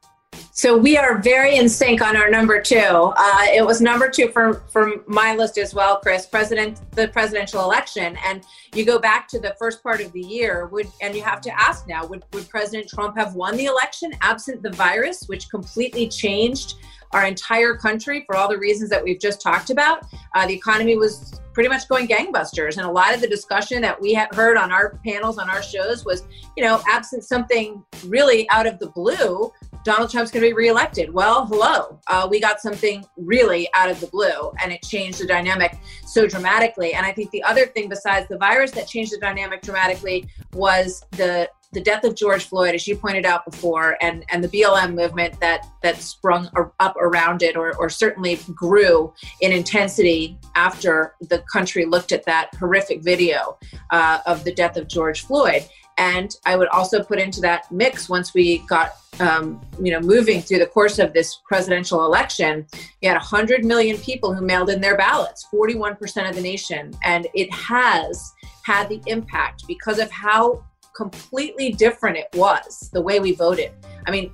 So 0.54 0.78
we 0.78 0.98
are 0.98 1.18
very 1.18 1.56
in 1.56 1.70
sync 1.70 2.02
on 2.02 2.18
our 2.18 2.30
number 2.30 2.62
two. 2.62 2.76
Uh, 2.78 3.46
it 3.54 3.66
was 3.66 3.80
number 3.80 4.10
two 4.10 4.28
for, 4.28 4.64
for 4.70 5.02
my 5.08 5.34
list 5.34 5.58
as 5.58 5.74
well, 5.74 5.98
Chris. 6.00 6.26
President, 6.26 6.82
the 6.92 7.08
presidential 7.08 7.64
election, 7.64 8.18
and 8.26 8.44
you 8.76 8.84
go 8.84 9.00
back 9.00 9.30
to 9.30 9.40
the 9.40 9.56
first 9.58 9.82
part 9.82 10.02
of 10.02 10.12
the 10.12 10.20
year. 10.20 10.68
Would 10.68 10.88
and 11.02 11.16
you 11.16 11.24
have 11.24 11.40
to 11.42 11.58
ask 11.58 11.88
now: 11.88 12.06
Would 12.06 12.26
would 12.34 12.50
President 12.50 12.90
Trump 12.90 13.18
have 13.18 13.34
won 13.34 13.56
the 13.56 13.66
election 13.66 14.12
absent 14.20 14.62
the 14.62 14.72
virus, 14.72 15.24
which 15.28 15.50
completely 15.50 16.10
changed 16.10 16.76
our 17.14 17.26
entire 17.26 17.76
country 17.76 18.24
for 18.26 18.36
all 18.36 18.50
the 18.50 18.58
reasons 18.58 18.90
that 18.90 19.02
we've 19.02 19.22
just 19.22 19.42
talked 19.42 19.70
about? 19.70 20.04
Uh, 20.36 20.46
the 20.48 20.54
economy 20.54 20.98
was 20.98 21.40
pretty 21.54 21.70
much 21.70 21.88
going 21.88 22.08
gangbusters. 22.08 22.78
And 22.78 22.86
a 22.86 22.92
lot 22.92 23.14
of 23.14 23.22
the 23.22 23.28
discussion 23.28 23.82
that 23.82 24.00
we 24.00 24.14
had 24.14 24.34
heard 24.34 24.58
on 24.58 24.72
our 24.72 25.00
panels, 25.06 25.38
on 25.38 25.50
our 25.50 25.62
shows 25.62 26.06
was, 26.06 26.24
you 26.56 26.64
know, 26.64 26.82
absent 26.88 27.24
something 27.24 27.84
really 28.06 28.50
out 28.50 28.68
of 28.68 28.80
the 28.80 28.88
blue, 28.88 29.52
Donald 29.84 30.12
Trump's 30.12 30.32
going 30.32 30.41
to 30.42 30.48
be 30.48 30.54
reelected. 30.54 31.14
Well, 31.14 31.46
hello. 31.46 32.00
Uh, 32.08 32.28
we 32.30 32.40
got 32.40 32.60
something 32.60 33.06
really 33.16 33.70
out 33.76 33.90
of 33.90 34.00
the 34.00 34.08
blue, 34.08 34.52
and 34.64 34.72
it 34.72 34.82
changed 34.82 35.20
the 35.20 35.28
dynamic 35.28 35.78
so 36.06 36.28
dramatically. 36.28 36.94
And 36.94 37.06
I 37.06 37.12
think 37.12 37.32
the 37.32 37.44
other 37.44 37.68
thing 37.68 37.90
besides 37.90 38.28
the 38.28 38.38
virus 38.38 38.72
that 38.72 38.88
changed 38.88 39.14
the 39.14 39.20
dynamic 39.20 39.62
dramatically 39.62 40.28
was 40.54 41.04
the 41.12 41.50
the 41.74 41.80
death 41.80 42.04
of 42.04 42.16
George 42.16 42.44
Floyd, 42.44 42.76
as 42.76 42.86
you 42.86 42.98
pointed 42.98 43.26
out 43.26 43.46
before, 43.50 43.98
and, 44.02 44.26
and 44.30 44.44
the 44.44 44.50
BLM 44.50 44.94
movement 44.94 45.40
that 45.40 45.66
that 45.84 46.02
sprung 46.02 46.50
up 46.82 46.96
around 46.98 47.44
it, 47.44 47.56
or, 47.56 47.78
or 47.78 47.90
certainly 47.90 48.38
grew 48.54 49.14
in 49.40 49.54
intensity 49.54 50.38
after 50.56 51.16
the 51.22 51.40
country 51.52 51.86
looked 51.86 52.12
at 52.12 52.26
that 52.26 52.54
horrific 52.60 53.04
video 53.04 53.58
uh, 53.92 54.20
of 54.26 54.44
the 54.44 54.54
death 54.54 54.76
of 54.76 54.90
George 54.90 55.22
Floyd. 55.22 55.64
And 56.02 56.36
I 56.48 56.56
would 56.56 56.68
also 56.70 57.04
put 57.04 57.20
into 57.20 57.42
that 57.42 57.72
mix 57.72 58.10
once 58.10 58.34
we 58.34 58.58
got, 58.68 58.94
um, 59.20 59.64
you 59.80 59.92
know, 59.92 60.00
moving 60.00 60.42
through 60.42 60.58
the 60.58 60.66
course 60.66 60.98
of 60.98 61.14
this 61.14 61.38
presidential 61.46 62.04
election, 62.04 62.66
you 63.02 63.10
had 63.10 63.18
100 63.18 63.64
million 63.64 63.96
people 63.98 64.34
who 64.34 64.44
mailed 64.44 64.72
in 64.72 64.82
their 64.82 64.98
ballots, 64.98 65.48
41% 65.54 66.28
of 66.28 66.36
the 66.36 66.42
nation. 66.42 66.92
And 67.04 67.28
it 67.36 67.54
has 67.54 68.34
had 68.66 68.90
the 68.90 69.00
impact 69.06 69.66
because 69.68 70.00
of 70.00 70.10
how 70.10 70.66
completely 70.96 71.72
different 71.72 72.18
it 72.18 72.30
was 72.34 72.90
the 72.94 73.02
way 73.02 73.20
we 73.20 73.36
voted. 73.36 73.72
I 74.08 74.10
mean, 74.10 74.32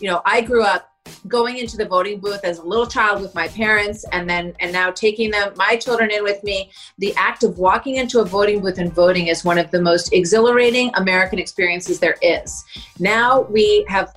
you 0.00 0.10
know, 0.10 0.20
I 0.26 0.40
grew 0.40 0.64
up 0.64 0.90
going 1.28 1.58
into 1.58 1.76
the 1.76 1.86
voting 1.86 2.18
booth 2.18 2.40
as 2.44 2.58
a 2.58 2.62
little 2.62 2.86
child 2.86 3.20
with 3.20 3.34
my 3.34 3.48
parents 3.48 4.04
and 4.12 4.28
then 4.28 4.54
and 4.60 4.72
now 4.72 4.90
taking 4.90 5.30
them 5.30 5.52
my 5.56 5.76
children 5.76 6.10
in 6.10 6.22
with 6.22 6.42
me. 6.44 6.70
The 6.98 7.14
act 7.16 7.44
of 7.44 7.58
walking 7.58 7.96
into 7.96 8.20
a 8.20 8.24
voting 8.24 8.60
booth 8.60 8.78
and 8.78 8.92
voting 8.92 9.28
is 9.28 9.44
one 9.44 9.58
of 9.58 9.70
the 9.70 9.80
most 9.80 10.12
exhilarating 10.12 10.90
american 10.94 11.38
experiences 11.38 11.98
there 11.98 12.16
is. 12.22 12.64
Now 12.98 13.42
we 13.42 13.84
have 13.88 14.16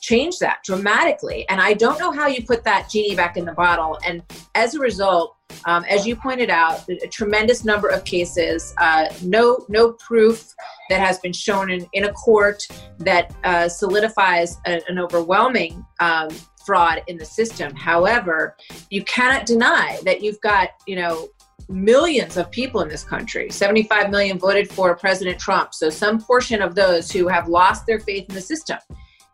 changed 0.00 0.40
that 0.40 0.58
dramatically. 0.64 1.48
And 1.48 1.60
i 1.60 1.72
don't 1.74 1.98
know 1.98 2.12
how 2.12 2.26
you 2.26 2.44
put 2.44 2.64
that 2.64 2.88
genie 2.90 3.16
back 3.16 3.36
in 3.36 3.44
the 3.44 3.52
bottle. 3.52 3.98
And 4.04 4.22
as 4.54 4.74
a 4.74 4.78
result 4.78 5.38
um, 5.64 5.84
as 5.88 6.06
you 6.06 6.16
pointed 6.16 6.50
out, 6.50 6.88
a 6.88 7.08
tremendous 7.08 7.64
number 7.64 7.88
of 7.88 8.04
cases, 8.04 8.74
uh, 8.78 9.06
no 9.22 9.64
no 9.68 9.92
proof 9.92 10.54
that 10.90 11.00
has 11.00 11.18
been 11.20 11.32
shown 11.32 11.70
in, 11.70 11.86
in 11.92 12.04
a 12.04 12.12
court 12.12 12.62
that 12.98 13.34
uh, 13.44 13.68
solidifies 13.68 14.58
a, 14.66 14.80
an 14.88 14.98
overwhelming 14.98 15.84
um, 16.00 16.28
fraud 16.64 17.02
in 17.06 17.16
the 17.16 17.24
system. 17.24 17.74
However, 17.74 18.56
you 18.90 19.02
cannot 19.04 19.46
deny 19.46 19.98
that 20.04 20.22
you've 20.22 20.40
got 20.40 20.70
you 20.86 20.96
know 20.96 21.28
millions 21.70 22.38
of 22.38 22.50
people 22.50 22.80
in 22.80 22.88
this 22.88 23.04
country 23.04 23.50
75 23.50 24.08
million 24.10 24.38
voted 24.38 24.70
for 24.70 24.96
president 24.96 25.38
trump. 25.38 25.74
So 25.74 25.90
some 25.90 26.18
portion 26.18 26.62
of 26.62 26.74
those 26.74 27.10
who 27.10 27.28
have 27.28 27.46
lost 27.48 27.84
their 27.86 28.00
faith 28.00 28.26
in 28.28 28.34
the 28.34 28.40
system 28.40 28.78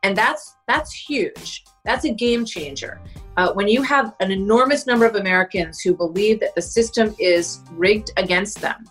and 0.05 0.17
that's 0.17 0.57
that's 0.69 0.93
huge 0.93 1.65
that's 1.85 2.05
a 2.05 2.13
game 2.13 2.45
changer 2.45 3.01
uh, 3.37 3.53
when 3.53 3.69
you 3.69 3.83
have 3.83 4.15
an 4.21 4.31
enormous 4.31 4.87
number 4.87 5.07
of 5.07 5.17
Americans 5.17 5.81
who 5.81 5.95
believe 5.95 6.41
that 6.41 6.55
the 6.55 6.63
system 6.63 7.15
is 7.19 7.61
rigged 7.73 8.13
against 8.17 8.61
them, 8.61 8.85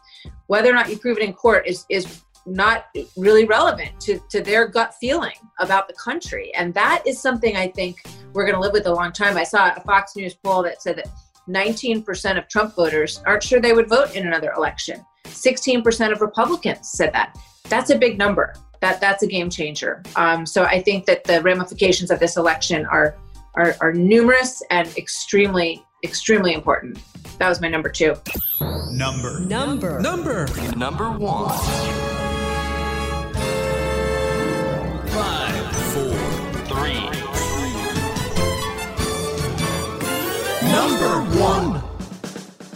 whether 0.48 0.70
or 0.70 0.74
not 0.74 0.90
you 0.90 0.98
prove 0.98 1.18
it 1.18 1.24
in 1.24 1.34
court 1.34 1.66
is, 1.66 1.86
is 1.90 2.24
not 2.46 2.86
really 3.16 3.46
relevant 3.46 3.98
to, 4.02 4.20
to 4.30 4.42
their 4.42 4.68
gut 4.68 4.94
feeling 5.00 5.36
about 5.60 5.88
the 5.88 5.94
country. 5.94 6.54
And 6.56 6.74
that 6.74 7.04
is 7.06 7.22
something 7.22 7.56
I 7.56 7.70
think 7.70 8.04
we're 8.34 8.44
going 8.44 8.56
to 8.56 8.60
live 8.60 8.74
with 8.74 8.88
a 8.88 8.94
long 8.94 9.14
time. 9.14 9.38
I 9.38 9.46
saw 9.46 9.74
a 9.74 9.80
Fox 9.82 10.16
News 10.18 10.34
poll 10.34 10.62
that 10.64 10.82
said 10.82 10.98
that 10.98 11.08
19% 11.48 12.38
of 12.38 12.48
Trump 12.50 12.76
voters 12.76 13.22
aren't 13.26 13.44
sure 13.44 13.62
they 13.62 13.74
would 13.74 13.88
vote 13.88 14.16
in 14.16 14.28
another 14.28 14.52
election. 14.52 15.06
16% 15.26 16.12
of 16.12 16.22
Republicans 16.22 16.90
said 16.92 17.14
that. 17.14 17.38
That's 17.70 17.92
a 17.92 17.98
big 17.98 18.18
number. 18.18 18.54
That 18.84 19.00
that's 19.00 19.24
a 19.24 19.28
game 19.28 19.50
changer. 19.50 20.04
Um, 20.18 20.46
so 20.46 20.66
I 20.66 20.82
think 20.82 21.06
that 21.06 21.24
the 21.24 21.42
ramifications 21.42 22.12
of 22.12 22.20
this 22.20 22.36
election 22.36 22.86
are 22.88 23.16
are, 23.54 23.78
are 23.80 23.94
numerous 23.94 24.62
and 24.72 24.90
extremely, 24.98 25.82
extremely 26.04 26.54
important. 26.54 27.00
That 27.40 27.48
was 27.48 27.62
my 27.62 27.70
number 27.70 27.88
two. 27.88 28.16
Number. 28.92 29.40
Number. 29.40 30.02
Number. 30.02 30.48
Number 30.76 31.12
one. 31.12 31.58
Five. 35.08 35.76
Four. 35.94 36.18
Three. 36.68 37.06
Number 40.70 41.40
one. 41.40 41.82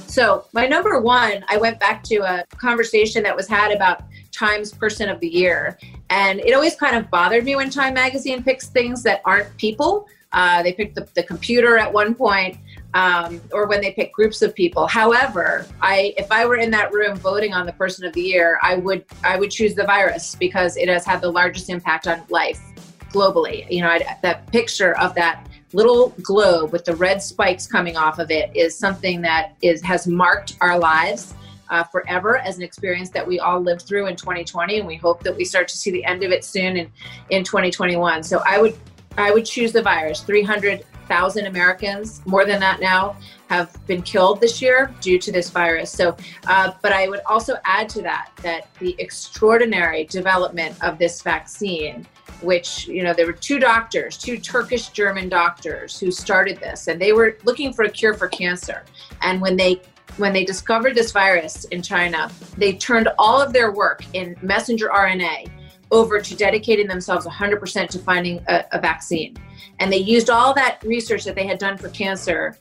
So, 0.07 0.45
my 0.53 0.67
number 0.67 1.01
one, 1.01 1.43
I 1.49 1.57
went 1.57 1.81
back 1.81 2.01
to 2.03 2.19
a 2.19 2.45
conversation 2.55 3.23
that 3.23 3.35
was 3.35 3.49
had 3.49 3.73
about 3.73 4.03
Times 4.31 4.71
Person 4.71 5.09
of 5.09 5.19
the 5.19 5.27
Year. 5.27 5.77
And 6.09 6.39
it 6.39 6.53
always 6.53 6.75
kind 6.75 6.95
of 6.95 7.09
bothered 7.09 7.43
me 7.43 7.55
when 7.55 7.69
Time 7.69 7.93
Magazine 7.93 8.43
picks 8.43 8.67
things 8.67 9.03
that 9.03 9.21
aren't 9.25 9.55
people. 9.57 10.07
Uh, 10.31 10.61
they 10.61 10.73
picked 10.73 10.95
the, 10.95 11.07
the, 11.15 11.23
computer 11.23 11.77
at 11.77 11.91
one 11.91 12.13
point, 12.13 12.57
um, 12.93 13.41
or 13.53 13.65
when 13.65 13.79
they 13.79 13.91
pick 13.91 14.11
groups 14.11 14.41
of 14.41 14.53
people. 14.53 14.85
However, 14.85 15.65
I 15.81 16.13
if 16.17 16.29
I 16.31 16.45
were 16.45 16.57
in 16.57 16.69
that 16.71 16.91
room 16.91 17.15
voting 17.15 17.53
on 17.53 17.65
the 17.65 17.71
person 17.73 18.05
of 18.05 18.13
the 18.13 18.21
year, 18.21 18.59
I 18.61 18.75
would 18.75 19.05
I 19.23 19.37
would 19.37 19.51
choose 19.51 19.73
the 19.73 19.85
virus 19.85 20.35
because 20.35 20.75
it 20.75 20.89
has 20.89 21.05
had 21.05 21.21
the 21.21 21.31
largest 21.31 21.69
impact 21.69 22.07
on 22.07 22.23
life 22.29 22.61
globally. 23.09 23.69
You 23.71 23.81
know, 23.81 23.89
I, 23.89 24.17
that 24.21 24.51
picture 24.51 24.97
of 24.97 25.15
that 25.15 25.47
little 25.73 26.09
globe 26.21 26.71
with 26.71 26.85
the 26.85 26.95
red 26.95 27.21
spikes 27.21 27.67
coming 27.67 27.97
off 27.97 28.19
of 28.19 28.31
it 28.31 28.55
is 28.55 28.77
something 28.77 29.21
that 29.21 29.55
is 29.61 29.81
has 29.83 30.07
marked 30.07 30.57
our 30.61 30.77
lives. 30.77 31.33
Uh, 31.69 31.83
forever 31.83 32.37
as 32.37 32.57
an 32.57 32.63
experience 32.63 33.09
that 33.09 33.27
we 33.27 33.39
all 33.39 33.59
lived 33.59 33.81
through 33.81 34.07
in 34.07 34.15
2020 34.15 34.79
and 34.79 34.87
we 34.87 34.95
hope 34.95 35.21
that 35.21 35.35
we 35.35 35.43
start 35.43 35.67
to 35.67 35.77
see 35.77 35.91
the 35.91 36.03
end 36.05 36.23
of 36.23 36.31
it 36.31 36.45
soon 36.45 36.77
in, 36.77 36.89
in 37.29 37.43
2021 37.43 38.23
so 38.23 38.41
i 38.45 38.57
would 38.57 38.73
I 39.17 39.31
would 39.31 39.45
choose 39.45 39.71
the 39.71 39.81
virus. 39.81 40.21
300,000 40.21 41.47
Americans, 41.47 42.21
more 42.25 42.45
than 42.45 42.59
that 42.59 42.79
now, 42.79 43.17
have 43.49 43.75
been 43.87 44.01
killed 44.01 44.39
this 44.39 44.61
year 44.61 44.93
due 45.01 45.17
to 45.19 45.31
this 45.31 45.49
virus. 45.49 45.91
So, 45.91 46.15
uh, 46.45 46.73
but 46.81 46.91
I 46.91 47.07
would 47.07 47.21
also 47.25 47.55
add 47.65 47.89
to 47.89 48.01
that 48.03 48.31
that 48.43 48.67
the 48.79 48.95
extraordinary 48.99 50.03
development 50.05 50.75
of 50.83 50.99
this 50.99 51.21
vaccine, 51.21 52.05
which, 52.41 52.87
you 52.87 53.03
know, 53.03 53.13
there 53.13 53.25
were 53.25 53.33
two 53.33 53.57
doctors, 53.57 54.17
two 54.17 54.37
Turkish 54.37 54.89
German 54.89 55.29
doctors 55.29 55.99
who 55.99 56.11
started 56.11 56.59
this, 56.59 56.87
and 56.87 57.01
they 57.01 57.13
were 57.13 57.37
looking 57.43 57.73
for 57.73 57.85
a 57.85 57.89
cure 57.89 58.13
for 58.13 58.27
cancer. 58.27 58.83
And 59.21 59.41
when 59.41 59.57
they 59.57 59.81
when 60.17 60.33
they 60.33 60.43
discovered 60.43 60.95
this 60.95 61.11
virus 61.11 61.65
in 61.65 61.81
China, 61.81 62.29
they 62.57 62.73
turned 62.73 63.09
all 63.17 63.41
of 63.41 63.53
their 63.53 63.71
work 63.71 64.03
in 64.13 64.35
messenger 64.41 64.89
RNA 64.89 65.51
over 65.91 66.19
to 66.19 66.35
dedicating 66.35 66.87
themselves 66.87 67.25
100% 67.25 67.87
to 67.89 67.99
finding 67.99 68.43
a, 68.47 68.65
a, 68.73 68.81
vaccine. 68.81 69.37
And 69.79 69.91
they 69.91 69.97
used 69.97 70.29
all 70.29 70.53
that 70.53 70.79
research 70.83 71.23
that 71.23 71.35
they 71.35 71.47
had 71.47 71.59
done 71.59 71.77
for 71.77 71.87
cancer 71.89 72.57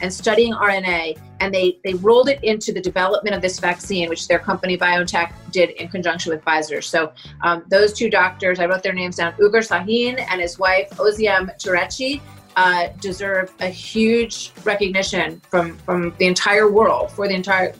and 0.00 0.12
studying 0.12 0.52
RNA, 0.52 1.18
and 1.40 1.52
they, 1.52 1.80
they 1.82 1.94
rolled 1.94 2.28
it 2.28 2.42
into 2.44 2.72
the 2.72 2.80
development 2.80 3.34
of 3.34 3.40
this 3.40 3.58
vaccine, 3.58 4.08
which 4.08 4.28
their 4.28 4.38
company 4.38 4.76
BioNTech 4.76 5.32
did 5.50 5.70
in 5.70 5.88
conjunction 5.88 6.32
with 6.32 6.44
Pfizer. 6.44 6.84
So 6.84 7.12
um, 7.42 7.64
those 7.70 7.92
two 7.92 8.10
doctors, 8.10 8.60
I 8.60 8.66
wrote 8.66 8.82
their 8.82 8.92
names 8.92 9.16
down, 9.16 9.32
Ugur 9.34 9.66
Sahin 9.66 10.24
and 10.30 10.40
his 10.40 10.58
wife, 10.58 10.90
Özlem 10.90 11.50
Türeci, 11.58 12.20
uh, 12.56 12.88
deserve 13.00 13.52
a 13.60 13.68
huge 13.68 14.52
recognition 14.64 15.40
from, 15.50 15.76
from 15.78 16.14
the 16.18 16.26
entire 16.26 16.70
world, 16.70 17.10
for 17.12 17.28
the 17.28 17.34
entire 17.34 17.74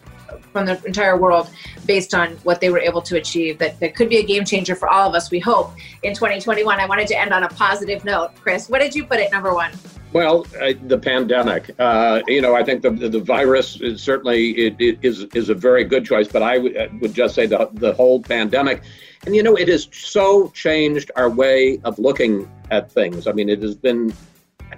from 0.53 0.67
the 0.67 0.83
entire 0.87 1.17
world 1.19 1.51
based 1.85 2.15
on 2.15 2.31
what 2.39 2.61
they 2.61 2.71
were 2.71 2.79
able 2.79 3.03
to 3.03 3.17
achieve. 3.17 3.59
That, 3.59 3.79
that 3.81 3.95
could 3.95 4.09
be 4.09 4.17
a 4.19 4.23
game 4.23 4.45
changer 4.45 4.75
for 4.75 4.89
all 4.89 5.09
of 5.09 5.15
us, 5.15 5.31
we 5.31 5.39
hope, 5.39 5.73
in 6.03 6.15
2021. 6.15 6.81
I 6.81 6.87
wanted 6.87 7.07
to 7.09 7.19
end 7.19 7.33
on 7.33 7.45
a 7.45 7.49
positive 7.49 8.05
note. 8.05 8.31
Chris, 8.41 8.69
what 8.69 8.81
did 8.81 8.95
you 8.95 9.05
put 9.05 9.21
at 9.21 9.31
number 9.31 9.55
one? 9.55 9.73
Well, 10.13 10.45
the 10.85 10.99
pandemic. 10.99 11.71
Uh, 11.79 12.23
you 12.27 12.41
know, 12.41 12.55
I 12.55 12.63
think 12.65 12.81
the 12.81 12.91
the 12.91 13.21
virus 13.21 13.79
is 13.83 14.01
certainly 14.01 14.53
it, 14.53 14.77
it 14.79 14.99
is 15.03 15.25
is 15.35 15.51
a 15.51 15.55
very 15.55 15.85
good 15.85 16.07
choice, 16.07 16.27
but 16.27 16.43
I 16.43 16.57
uh, 16.59 16.89
would 17.01 17.13
just 17.13 17.35
say 17.35 17.45
the 17.45 17.69
the 17.75 17.93
whole 17.93 18.23
pandemic, 18.23 18.83
and 19.27 19.37
you 19.37 19.43
know, 19.43 19.57
it 19.57 19.69
has 19.69 19.89
so 19.93 20.49
changed 20.51 21.11
our 21.17 21.29
way 21.29 21.81
of 21.85 21.99
looking 21.99 22.49
at 22.71 22.91
things. 22.91 23.27
I 23.27 23.33
mean, 23.33 23.51
it 23.51 23.61
has 23.61 23.75
been 23.75 24.15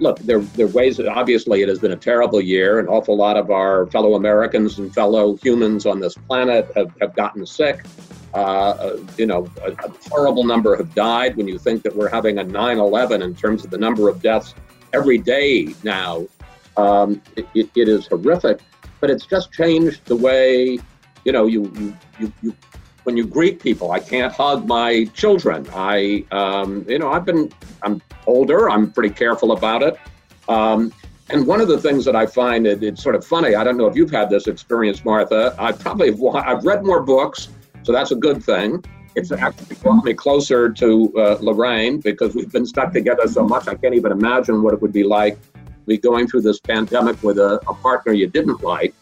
look, 0.00 0.18
there, 0.20 0.40
there 0.40 0.66
are 0.66 0.70
ways 0.70 1.00
obviously 1.00 1.62
it 1.62 1.68
has 1.68 1.78
been 1.78 1.92
a 1.92 1.96
terrible 1.96 2.40
year. 2.40 2.78
An 2.78 2.86
awful 2.86 3.16
lot 3.16 3.36
of 3.36 3.50
our 3.50 3.86
fellow 3.86 4.14
Americans 4.14 4.78
and 4.78 4.92
fellow 4.92 5.36
humans 5.36 5.86
on 5.86 6.00
this 6.00 6.14
planet 6.14 6.70
have, 6.76 6.92
have 7.00 7.14
gotten 7.14 7.46
sick. 7.46 7.84
Uh, 8.34 8.98
you 9.16 9.26
know, 9.26 9.50
a, 9.64 9.72
a, 9.72 9.92
horrible 10.10 10.44
number 10.44 10.76
have 10.76 10.94
died. 10.94 11.36
When 11.36 11.48
you 11.48 11.58
think 11.58 11.82
that 11.82 11.96
we're 11.96 12.10
having 12.10 12.38
a 12.38 12.44
9 12.44 12.78
11 12.78 13.22
in 13.22 13.34
terms 13.34 13.64
of 13.64 13.70
the 13.70 13.78
number 13.78 14.08
of 14.08 14.20
deaths 14.20 14.54
every 14.92 15.18
day 15.18 15.74
now, 15.82 16.26
um, 16.76 17.22
it, 17.36 17.46
it, 17.54 17.70
it 17.74 17.88
is 17.88 18.06
horrific. 18.06 18.60
But 19.00 19.10
it's 19.10 19.26
just 19.26 19.50
changed 19.52 20.04
the 20.04 20.16
way, 20.16 20.78
you 21.24 21.32
know, 21.32 21.46
you, 21.46 21.72
you, 21.76 21.96
you, 22.20 22.32
you 22.42 22.54
when 23.08 23.16
you 23.16 23.24
greet 23.24 23.58
people. 23.58 23.90
I 23.90 24.00
can't 24.00 24.30
hug 24.30 24.66
my 24.66 25.06
children. 25.14 25.66
I, 25.72 26.26
um, 26.30 26.84
you 26.86 26.98
know, 26.98 27.10
I've 27.10 27.24
been, 27.24 27.50
I'm 27.82 28.02
older. 28.26 28.68
I'm 28.68 28.92
pretty 28.92 29.14
careful 29.14 29.52
about 29.52 29.82
it. 29.82 29.96
Um, 30.46 30.92
and 31.30 31.46
one 31.46 31.62
of 31.62 31.68
the 31.68 31.78
things 31.78 32.04
that 32.04 32.14
I 32.14 32.26
find 32.26 32.66
it, 32.66 32.82
it's 32.82 33.02
sort 33.02 33.14
of 33.14 33.24
funny. 33.24 33.54
I 33.54 33.64
don't 33.64 33.78
know 33.78 33.86
if 33.86 33.96
you've 33.96 34.10
had 34.10 34.28
this 34.28 34.46
experience, 34.46 35.06
Martha. 35.06 35.56
I 35.58 35.72
probably 35.72 36.10
have, 36.10 36.34
I've 36.34 36.64
read 36.66 36.84
more 36.84 37.02
books, 37.02 37.48
so 37.82 37.92
that's 37.92 38.10
a 38.10 38.14
good 38.14 38.44
thing. 38.44 38.84
It's 39.14 39.32
actually 39.32 39.76
brought 39.76 40.04
me 40.04 40.12
closer 40.12 40.70
to 40.70 41.12
uh, 41.16 41.38
Lorraine 41.40 42.00
because 42.00 42.34
we've 42.34 42.52
been 42.52 42.66
stuck 42.66 42.92
together 42.92 43.26
so 43.26 43.42
much. 43.42 43.68
I 43.68 43.74
can't 43.74 43.94
even 43.94 44.12
imagine 44.12 44.62
what 44.62 44.74
it 44.74 44.82
would 44.82 44.92
be 44.92 45.02
like 45.02 45.38
be 45.86 45.96
going 45.96 46.28
through 46.28 46.42
this 46.42 46.60
pandemic 46.60 47.22
with 47.22 47.38
a, 47.38 47.58
a 47.68 47.72
partner 47.72 48.12
you 48.12 48.26
didn't 48.26 48.62
like. 48.62 48.94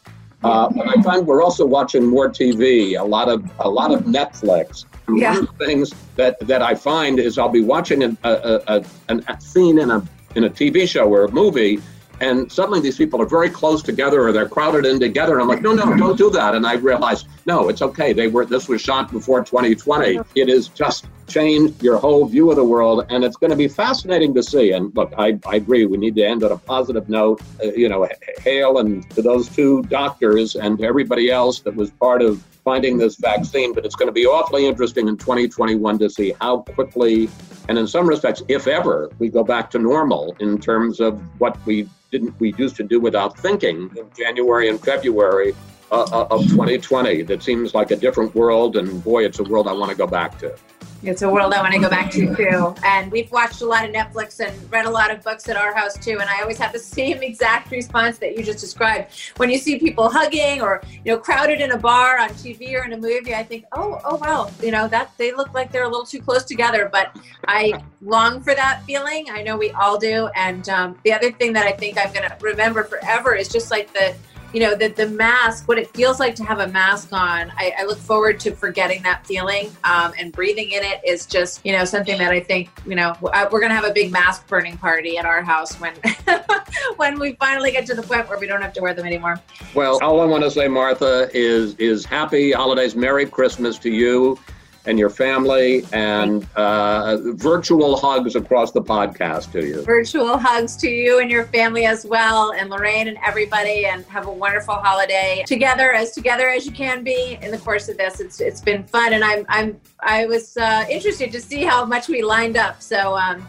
Uh, 0.43 0.69
but 0.71 0.87
I 0.89 1.03
find 1.03 1.27
we're 1.27 1.43
also 1.43 1.65
watching 1.65 2.05
more 2.05 2.29
TV, 2.29 2.99
a 2.99 3.03
lot 3.03 3.29
of 3.29 3.49
a 3.61 3.69
lot 3.69 3.93
of 3.93 4.05
Netflix. 4.05 4.85
And 5.07 5.19
Yeah. 5.19 5.35
One 5.35 5.45
of 5.45 5.59
the 5.59 5.67
things 5.67 5.95
that, 6.17 6.39
that 6.41 6.63
I 6.63 6.75
find 6.75 7.19
is 7.19 7.39
I'll 7.39 7.49
be 7.49 7.63
watching 7.63 8.03
a, 8.03 8.17
a, 8.25 8.33
a, 8.67 8.85
a, 9.09 9.23
a 9.29 9.41
scene 9.41 9.79
in 9.79 9.91
a 9.91 10.07
in 10.35 10.45
a 10.45 10.51
TV 10.51 10.87
show 10.87 11.09
or 11.09 11.25
a 11.25 11.31
movie, 11.31 11.81
and 12.21 12.51
suddenly 12.51 12.81
these 12.81 12.97
people 12.97 13.21
are 13.21 13.27
very 13.27 13.51
close 13.51 13.83
together 13.83 14.27
or 14.27 14.33
they're 14.33 14.49
crowded 14.49 14.87
in 14.87 14.99
together. 14.99 15.35
And 15.35 15.43
I'm 15.43 15.49
like, 15.49 15.63
no, 15.63 15.73
no, 15.73 15.97
don't 15.97 16.17
do 16.17 16.31
that. 16.31 16.55
And 16.55 16.67
I 16.67 16.75
realized, 16.75 17.29
no, 17.47 17.69
it's 17.69 17.83
okay. 17.83 18.13
They 18.13 18.29
were 18.29 18.47
this 18.47 18.69
was 18.69 18.81
shot 18.81 19.13
before 19.13 19.45
2020. 19.45 20.21
It 20.35 20.49
has 20.49 20.69
just 20.69 21.07
changed 21.29 21.83
your 21.83 21.99
whole 21.99 22.25
view 22.27 22.51
of 22.51 22.57
the 22.57 22.65
world, 22.65 23.05
and 23.09 23.25
it's 23.25 23.37
going 23.37 23.51
to 23.51 23.57
be 23.57 23.69
fascinating 23.69 24.33
to 24.35 24.43
see. 24.43 24.73
And 24.73 24.95
look, 24.97 25.13
I, 25.19 25.39
I 25.47 25.57
agree. 25.57 25.85
We 25.87 25.97
need 25.97 26.15
to 26.17 26.25
end 26.25 26.45
on 26.45 26.53
a 26.53 26.57
positive 26.57 27.09
note. 27.09 27.43
Uh, 27.63 27.73
you 27.73 27.89
know, 27.89 28.09
hail 28.39 28.79
and 28.79 29.09
to 29.11 29.23
those 29.23 29.49
two 29.49 29.83
doctors 29.85 30.57
and 30.57 30.79
to 30.79 30.85
everybody 30.85 31.31
else 31.31 31.61
that 31.61 31.75
was 31.75 31.91
part 31.91 32.23
of 32.23 32.43
finding 32.67 32.99
this 32.99 33.15
vaccine. 33.15 33.73
But 33.73 33.87
it's 33.87 33.95
going 33.95 34.09
to 34.09 34.13
be 34.13 34.27
awfully 34.27 34.67
interesting 34.67 35.07
in 35.09 35.17
2021 35.17 35.99
to 36.01 36.11
see 36.11 36.35
how 36.41 36.59
quickly, 36.59 37.31
and 37.69 37.79
in 37.79 37.87
some 37.87 38.07
respects, 38.07 38.43
if 38.49 38.67
ever, 38.67 39.09
we 39.21 39.29
go 39.29 39.45
back 39.45 39.71
to 39.71 39.79
normal 39.79 40.37
in 40.41 40.59
terms 40.61 41.01
of 41.01 41.23
what 41.41 41.57
we 41.65 41.89
didn't 42.11 42.39
we 42.41 42.55
used 42.59 42.77
to 42.77 42.83
do 42.83 43.01
without 43.01 43.39
thinking 43.39 43.91
in 43.97 44.07
January 44.17 44.69
and 44.69 44.81
February 44.81 45.55
uh, 45.91 46.03
uh, 46.13 46.27
of 46.31 46.43
2020. 46.49 47.23
That 47.23 47.43
seems 47.43 47.75
like 47.75 47.91
a 47.91 47.97
different 47.97 48.35
world, 48.35 48.77
and 48.77 49.03
boy, 49.03 49.25
it's 49.25 49.39
a 49.39 49.45
world 49.45 49.69
I 49.69 49.73
want 49.73 49.91
to 49.91 49.97
go 49.97 50.07
back 50.07 50.39
to. 50.41 50.57
It's 51.03 51.23
a 51.23 51.29
world 51.29 51.53
I 51.53 51.61
want 51.61 51.75
to 51.75 51.81
go 51.81 51.91
back 51.91 52.11
to 52.13 52.35
too. 52.35 52.75
And 52.83 53.13
we've 53.13 53.31
watched 53.31 53.61
a 53.61 53.67
lot 53.67 53.85
of 53.85 53.95
Netflix 53.95 54.41
and 54.41 54.73
read 54.73 54.87
a 54.87 54.91
lot 54.91 55.11
of 55.11 55.23
books 55.23 55.49
at 55.49 55.57
our 55.57 55.75
house 55.75 55.97
too. 55.97 56.19
And 56.21 56.29
I 56.29 56.41
always 56.41 56.59
have 56.59 56.73
the 56.73 56.79
same 56.79 57.23
exact 57.23 57.71
response 57.71 58.19
that 58.19 58.37
you 58.37 58.43
just 58.43 58.59
described. 58.59 59.13
When 59.37 59.51
you 59.51 59.59
see 59.59 59.79
people 59.79 60.09
hugging 60.09 60.63
or 60.63 60.83
you 61.05 61.13
know 61.13 61.19
crowded 61.19 61.61
in 61.61 61.73
a 61.73 61.79
bar 61.79 62.19
on 62.19 62.31
TV 62.31 62.75
or 62.75 62.85
in 62.85 62.93
a 62.93 62.97
movie, 62.97 63.35
I 63.35 63.45
think, 63.45 63.67
oh, 63.73 64.01
oh 64.05 64.17
wow, 64.17 64.51
you 64.63 64.71
know 64.71 64.89
that 64.89 65.13
they 65.19 65.33
look 65.33 65.53
like 65.55 65.71
they're 65.71 65.85
a 65.85 65.89
little 65.89 66.07
too 66.07 66.21
close 66.21 66.45
together. 66.45 66.89
But 66.91 67.17
I 67.47 67.81
long 68.01 68.41
for 68.41 68.55
that 68.55 68.83
feeling. 68.85 69.27
I 69.31 69.43
know 69.43 69.57
we 69.57 69.71
all 69.73 69.99
do. 69.99 70.29
And 70.35 70.69
um, 70.69 70.99
the 71.05 71.13
other 71.13 71.31
thing 71.31 71.53
that 71.53 71.67
I 71.67 71.73
think 71.73 71.99
I'm 71.99 72.13
going 72.13 72.29
to 72.29 72.37
remember 72.41 72.85
forever 72.85 73.35
is 73.35 73.49
just 73.49 73.71
like 73.71 73.93
the 73.93 74.15
you 74.57 74.63
know 74.63 74.75
the 74.75 74.89
the 74.89 75.07
mask 75.11 75.69
what 75.69 75.79
it 75.79 75.95
feels 75.95 76.19
like 76.19 76.35
to 76.35 76.43
have 76.43 76.61
a 76.61 76.69
mask 76.69 77.13
on 77.13 77.53
i, 77.59 77.75
I 77.79 77.85
look 77.85 77.99
forward 77.99 78.41
to 78.41 78.53
forgetting 78.53 79.03
that 79.03 79.27
feeling 79.27 79.71
um, 79.85 80.15
and 80.19 80.33
breathing 80.33 80.71
in 80.71 80.83
it 80.83 81.03
is 81.05 81.27
just 81.27 81.61
you 81.63 81.73
know 81.73 81.85
something 81.85 82.17
that 82.17 82.33
i 82.33 82.41
think 82.41 82.71
you 82.87 82.95
know 82.95 83.15
we're 83.21 83.61
gonna 83.61 83.75
have 83.75 83.85
a 83.85 83.93
big 83.93 84.11
mask 84.11 84.49
burning 84.49 84.79
party 84.79 85.19
at 85.19 85.27
our 85.27 85.43
house 85.43 85.79
when 85.79 85.95
when 86.97 87.19
we 87.21 87.35
finally 87.35 87.71
get 87.71 87.85
to 87.85 87.95
the 87.95 88.03
point 88.03 88.27
where 88.31 88.39
we 88.39 88.47
don't 88.47 88.63
have 88.63 88.73
to 88.73 88.81
wear 88.81 88.95
them 88.95 89.07
anymore. 89.07 89.41
Well, 89.75 89.99
all 90.03 90.21
I 90.21 90.25
want 90.25 90.45
to 90.45 90.51
say, 90.51 90.69
Martha, 90.69 91.29
is 91.35 91.75
is 91.77 92.05
happy 92.05 92.53
holidays, 92.53 92.97
Merry 92.97 93.27
Christmas 93.27 93.79
to 93.79 93.91
you 93.91 94.39
and 94.87 94.99
your 94.99 95.11
family, 95.11 95.85
and 95.93 96.47
uh, 96.57 97.19
virtual 97.35 97.97
hugs 97.97 98.37
across 98.37 98.73
the 98.73 98.83
podcast 98.83 99.53
to 99.53 99.67
you. 99.67 99.83
virtual 99.83 100.39
hugs 100.39 100.77
to 100.77 100.89
you 100.89 101.21
and 101.21 101.31
your 101.31 101.45
family 101.47 101.87
as 101.87 102.07
well 102.07 102.53
and 102.53 102.71
lorraine 102.71 103.09
and 103.09 103.19
everybody 103.25 103.87
and 103.87 104.05
have 104.07 104.27
a 104.27 104.33
wonderful 104.33 104.75
holiday 104.75 105.45
together 105.47 105.93
as 105.93 106.13
together 106.13 106.49
as 106.49 106.67
you 106.67 106.73
can 106.73 107.03
be 107.03 107.39
in 107.43 107.51
the 107.51 107.59
course 107.59 107.89
of 107.89 107.97
this. 107.97 108.21
It's 108.21 108.41
it's 108.41 108.61
been 108.61 108.85
fun 108.85 109.13
and 109.13 109.25
i'm 109.25 109.45
i'm 109.49 109.81
i 110.01 110.27
was 110.27 110.57
uh, 110.57 110.85
interested 110.91 111.33
to 111.33 111.41
see 111.41 111.65
how 111.65 111.85
much 111.85 112.09
we 112.09 112.23
lined 112.23 112.57
up. 112.57 112.83
So 112.83 113.17
um 113.17 113.47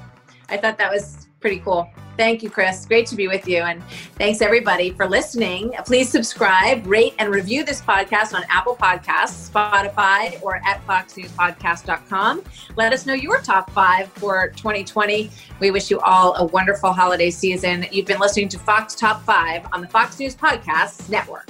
i 0.50 0.58
thought 0.58 0.78
that 0.78 0.92
was 0.92 1.28
pretty 1.40 1.60
cool 1.60 1.88
thank 2.18 2.44
you 2.44 2.50
chris 2.50 2.86
great 2.86 3.08
to 3.08 3.16
be 3.16 3.28
with 3.28 3.48
you 3.48 3.60
and 3.60 3.82
thanks 4.18 4.42
everybody 4.42 4.92
for 4.92 5.08
listening 5.08 5.74
please 5.86 6.10
subscribe 6.10 6.86
rate 6.86 7.14
and 7.20 7.34
review 7.34 7.64
this 7.64 7.82
podcast 7.82 8.34
on 8.34 8.44
apple 8.50 8.76
podcasts 8.76 9.50
spotify 9.50 10.42
or 10.42 10.58
at 10.66 10.86
foxnewspodcast.com 10.86 12.44
let 12.76 12.92
us 12.92 13.06
know 13.06 13.14
your 13.14 13.40
top 13.42 13.72
five 13.72 14.12
for 14.14 14.50
2020 14.58 15.30
we 15.60 15.72
wish 15.72 15.90
you 15.90 16.00
all 16.02 16.36
a 16.36 16.46
wonderful 16.46 16.94
holiday 16.94 17.32
season. 17.32 17.86
You've 17.92 18.06
been 18.06 18.20
listening 18.20 18.50
to 18.50 18.60
Fox 18.60 18.94
Top 18.96 19.24
5 19.24 19.68
on 19.74 19.82
the 19.82 19.88
Fox 19.88 20.20
News 20.20 20.36
Podcasts 20.36 21.10
Network. 21.10 21.50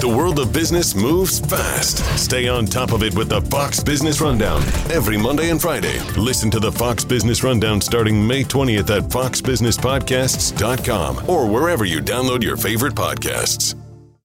The 0.00 0.08
world 0.08 0.38
of 0.38 0.52
business 0.52 0.94
moves 0.94 1.40
fast. 1.40 1.98
Stay 2.16 2.46
on 2.46 2.66
top 2.66 2.92
of 2.92 3.02
it 3.02 3.16
with 3.16 3.28
the 3.28 3.40
Fox 3.40 3.82
Business 3.82 4.20
Rundown 4.20 4.62
every 4.92 5.16
Monday 5.16 5.50
and 5.50 5.60
Friday. 5.60 5.98
Listen 6.16 6.52
to 6.52 6.60
the 6.60 6.70
Fox 6.70 7.04
Business 7.04 7.42
Rundown 7.42 7.80
starting 7.80 8.24
May 8.24 8.44
20th 8.44 8.96
at 8.96 9.02
foxbusinesspodcasts.com 9.10 11.28
or 11.28 11.48
wherever 11.48 11.84
you 11.84 12.00
download 12.00 12.44
your 12.44 12.56
favorite 12.56 12.94
podcasts. 12.94 13.74